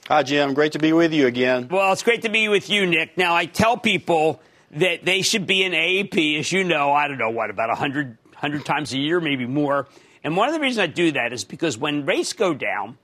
[0.07, 0.53] Hi, Jim.
[0.53, 1.67] Great to be with you again.
[1.69, 3.17] Well, it's great to be with you, Nick.
[3.17, 4.39] Now, I tell people
[4.71, 8.17] that they should be in AEP, as you know, I don't know what, about 100,
[8.33, 9.87] 100 times a year, maybe more.
[10.23, 12.97] And one of the reasons I do that is because when rates go down,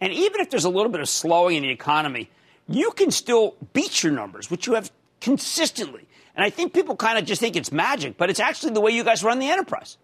[0.00, 2.30] and even if there's a little bit of slowing in the economy,
[2.68, 6.06] you can still beat your numbers, which you have consistently.
[6.36, 8.90] And I think people kind of just think it's magic, but it's actually the way
[8.90, 9.98] you guys run the enterprise.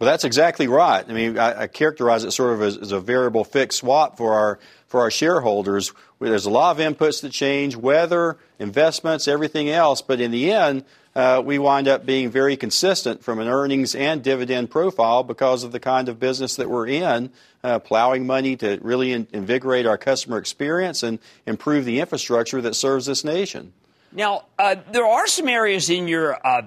[0.00, 1.04] Well, that's exactly right.
[1.06, 4.32] I mean, I, I characterize it sort of as, as, a variable fixed swap for
[4.32, 5.92] our for our shareholders.
[6.18, 10.00] There's a lot of inputs that change, weather, investments, everything else.
[10.00, 14.22] But in the end, uh, we wind up being very consistent from an earnings and
[14.22, 17.30] dividend profile because of the kind of business that we're in,
[17.62, 22.74] uh, plowing money to really in- invigorate our customer experience and improve the infrastructure that
[22.74, 23.74] serves this nation.
[24.12, 26.62] Now, uh, there are some areas in your uh,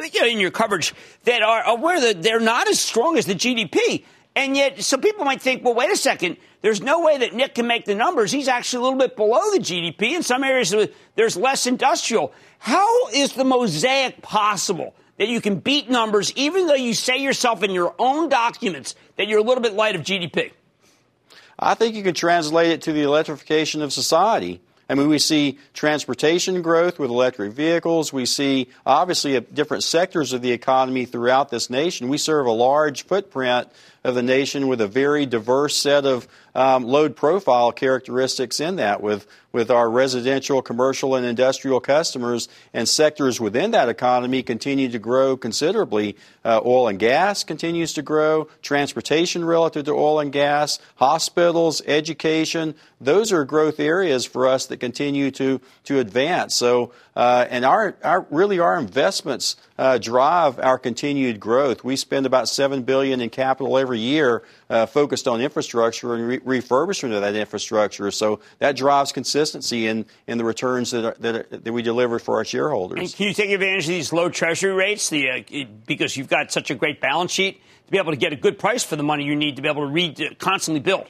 [0.00, 4.04] you know, in your coverage that are that they're not as strong as the GDP.
[4.34, 7.54] And yet, some people might think, well, wait a second, there's no way that Nick
[7.54, 8.32] can make the numbers.
[8.32, 10.12] He's actually a little bit below the GDP.
[10.14, 10.74] In some areas,
[11.16, 12.32] there's less industrial.
[12.58, 17.62] How is the mosaic possible that you can beat numbers even though you say yourself
[17.62, 20.52] in your own documents that you're a little bit light of GDP?
[21.58, 24.62] I think you can translate it to the electrification of society.
[24.92, 28.12] I mean, we see transportation growth with electric vehicles.
[28.12, 32.10] We see, obviously, different sectors of the economy throughout this nation.
[32.10, 33.68] We serve a large footprint
[34.04, 39.00] of the nation with a very diverse set of um, load profile characteristics in that,
[39.00, 44.98] with, with our residential, commercial, and industrial customers and sectors within that economy continue to
[44.98, 46.16] grow considerably.
[46.44, 52.74] Uh, oil and gas continues to grow, transportation relative to oil and gas, hospitals, education.
[53.00, 56.54] Those are growth areas for us that continue to, to advance.
[56.54, 61.84] So, uh, and our, our, really our investments uh, drive our continued growth.
[61.84, 66.60] We spend about 7 billion in capital every year uh, focused on infrastructure and re-
[66.60, 68.10] refurbishment of that infrastructure.
[68.10, 72.18] So that drives consistency in, in the returns that, are, that, are, that we deliver
[72.18, 72.98] for our shareholders.
[72.98, 76.52] And can you take advantage of these low treasury rates the, uh, because you've got
[76.52, 79.02] such a great balance sheet to be able to get a good price for the
[79.02, 81.06] money you need to be able to re- constantly build?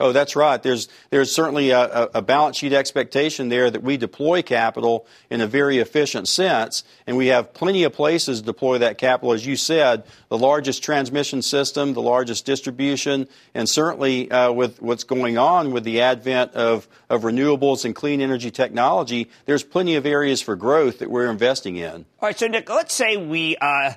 [0.00, 0.60] Oh, that's right.
[0.60, 5.46] There's there's certainly a, a, balance sheet expectation there that we deploy capital in a
[5.46, 9.32] very efficient sense, and we have plenty of places to deploy that capital.
[9.32, 15.04] As you said, the largest transmission system, the largest distribution, and certainly uh, with what's
[15.04, 20.06] going on with the advent of of renewables and clean energy technology, there's plenty of
[20.06, 22.04] areas for growth that we're investing in.
[22.20, 23.92] All right, so Nick, let's say we uh,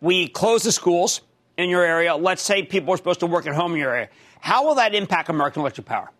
[0.00, 1.20] we close the schools
[1.58, 2.16] in your area.
[2.16, 4.08] Let's say people are supposed to work at home in your area
[4.42, 6.10] how will that impact American Electric Power?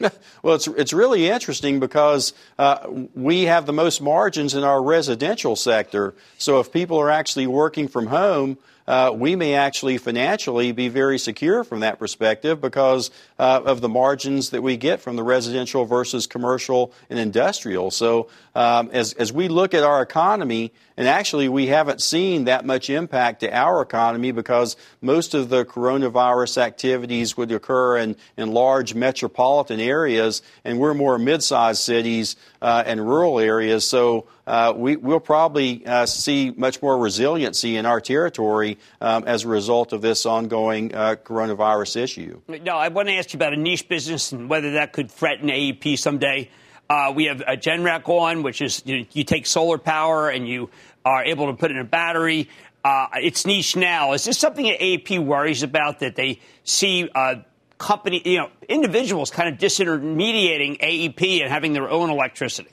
[0.42, 5.56] Well, it's, it's really interesting because uh, we have the most margins in our residential
[5.56, 6.14] sector.
[6.36, 11.18] So if people are actually working from home, uh, we may actually financially be very
[11.18, 15.84] secure from that perspective because uh, of the margins that we get from the residential
[15.84, 17.90] versus commercial and industrial.
[17.90, 22.64] So um, as, as we look at our economy, and actually we haven't seen that
[22.64, 28.52] much impact to our economy because most of the coronavirus activities would occur in, in
[28.52, 33.86] large metropolitan areas, and we're more mid-sized cities uh, and rural areas.
[33.86, 39.44] So uh, we, will probably uh, see much more resiliency in our territory um, as
[39.44, 42.40] a result of this ongoing uh, coronavirus issue.
[42.48, 45.48] No, I want to ask you about a niche business and whether that could threaten
[45.48, 46.50] AEP someday.
[46.90, 50.46] Uh, we have a Generac on, which is you, know, you, take solar power and
[50.46, 50.68] you
[51.04, 52.50] are able to put in a battery.
[52.84, 54.12] Uh, it's niche now.
[54.12, 57.36] Is this something that AEP worries about that they see uh,
[57.78, 62.68] company, you know, individuals kind of disintermediating AEP and having their own electricity?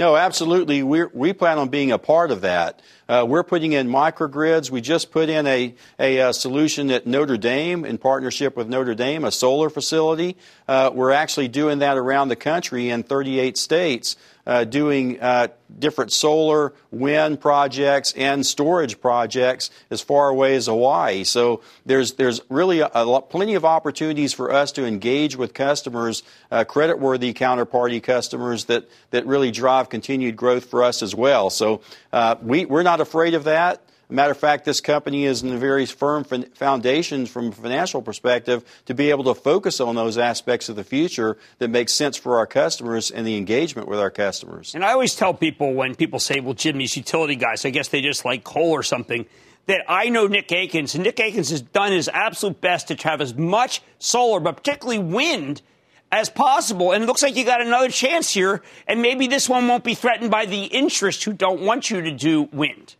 [0.00, 0.82] No, absolutely.
[0.82, 2.80] we we plan on being a part of that.
[3.06, 4.70] Uh, we're putting in microgrids.
[4.70, 8.94] We just put in a, a, a, solution at Notre Dame in partnership with Notre
[8.94, 10.38] Dame, a solar facility.
[10.66, 14.16] Uh, we're actually doing that around the country in 38 states
[14.46, 21.24] uh, doing uh, different solar, wind projects, and storage projects as far away as Hawaii.
[21.24, 25.54] So there's there's really a, a lot, plenty of opportunities for us to engage with
[25.54, 31.50] customers, uh, creditworthy counterparty customers that that really drive continued growth for us as well.
[31.50, 31.82] So
[32.12, 35.58] uh, we we're not afraid of that matter of fact, this company is in a
[35.58, 40.68] very firm foundation from a financial perspective to be able to focus on those aspects
[40.68, 44.74] of the future that make sense for our customers and the engagement with our customers.
[44.74, 47.88] And I always tell people when people say, well, Jim, these utility guys, I guess
[47.88, 49.26] they just like coal or something,
[49.66, 53.20] that I know Nick Akins, and Nick Akins has done his absolute best to have
[53.20, 55.62] as much solar, but particularly wind,
[56.12, 56.92] as possible.
[56.92, 59.94] And it looks like you got another chance here, and maybe this one won't be
[59.94, 62.96] threatened by the interests who don't want you to do wind.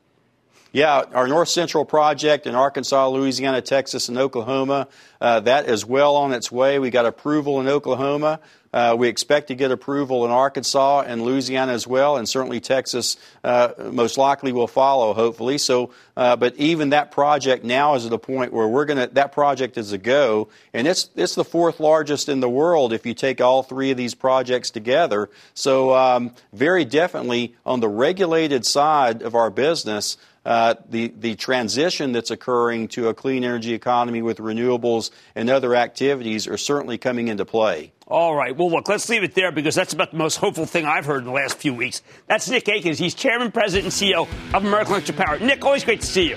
[0.73, 4.87] Yeah, our North Central project in Arkansas, Louisiana, Texas, and Oklahoma,
[5.21, 6.79] uh, that is well on its way.
[6.79, 8.39] We got approval in Oklahoma.
[8.73, 13.17] Uh, we expect to get approval in Arkansas and Louisiana as well, and certainly Texas
[13.43, 15.59] uh, most likely will follow, hopefully.
[15.59, 19.13] So, uh, but even that project now is at a point where we're going to,
[19.15, 23.05] that project is a go, and it's, it's the fourth largest in the world if
[23.05, 25.31] you take all three of these projects together.
[25.53, 32.13] So, um, very definitely on the regulated side of our business, uh, the, the transition
[32.13, 37.29] that's occurring to a clean energy economy with renewables and other activities are certainly coming
[37.29, 37.93] into play.
[38.07, 38.57] All right.
[38.57, 41.21] Well, look, let's leave it there because that's about the most hopeful thing I've heard
[41.21, 42.03] in the last few weeks.
[42.27, 42.99] That's Nick Akins.
[42.99, 45.39] He's chairman, president, and CEO of American Electric Power.
[45.39, 46.37] Nick, always great to see you.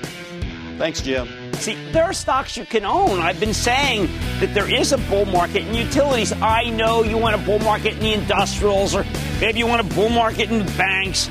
[0.77, 1.27] Thanks, Jim.
[1.53, 3.19] See, there are stocks you can own.
[3.19, 4.07] I've been saying
[4.39, 6.33] that there is a bull market in utilities.
[6.33, 9.05] I know you want a bull market in the industrials, or
[9.39, 11.29] maybe you want a bull market in the banks.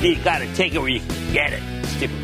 [0.00, 1.77] You got to take it where you can get it.
[1.98, 2.22] Stephen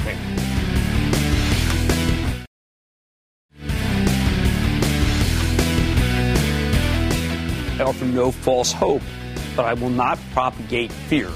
[7.80, 9.02] offer no false hope,
[9.56, 11.28] but I will not propagate fear.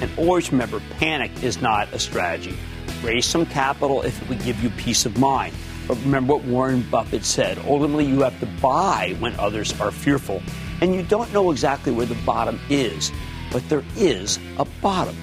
[0.00, 2.56] And always remember, panic is not a strategy.
[3.02, 5.54] Raise some capital if it would give you peace of mind.
[5.86, 10.42] But remember what Warren Buffett said ultimately, you have to buy when others are fearful.
[10.80, 13.12] And you don't know exactly where the bottom is,
[13.52, 15.16] but there is a bottom.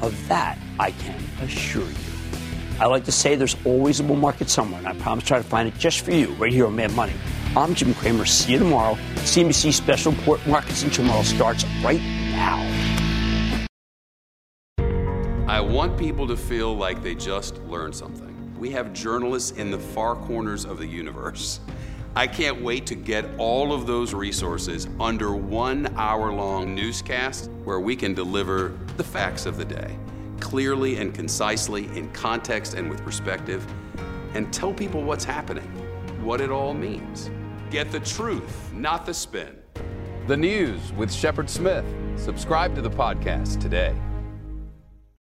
[0.00, 2.07] Of that, I can assure you.
[2.80, 5.38] I like to say there's always a bull market somewhere, and I promise to try
[5.38, 7.12] to find it just for you right here on Mad Money.
[7.56, 8.24] I'm Jim Cramer.
[8.24, 8.94] See you tomorrow.
[9.16, 12.00] CNBC Special Report Markets Tomorrow starts right
[12.30, 12.58] now.
[15.48, 18.54] I want people to feel like they just learned something.
[18.56, 21.58] We have journalists in the far corners of the universe.
[22.14, 27.80] I can't wait to get all of those resources under one hour long newscast where
[27.80, 29.96] we can deliver the facts of the day
[30.40, 33.66] clearly and concisely, in context and with perspective,
[34.34, 35.68] and tell people what's happening,
[36.22, 37.30] what it all means.
[37.70, 39.56] Get the truth, not the spin.
[40.26, 41.84] The News with Shepard Smith.
[42.16, 43.94] Subscribe to the podcast today.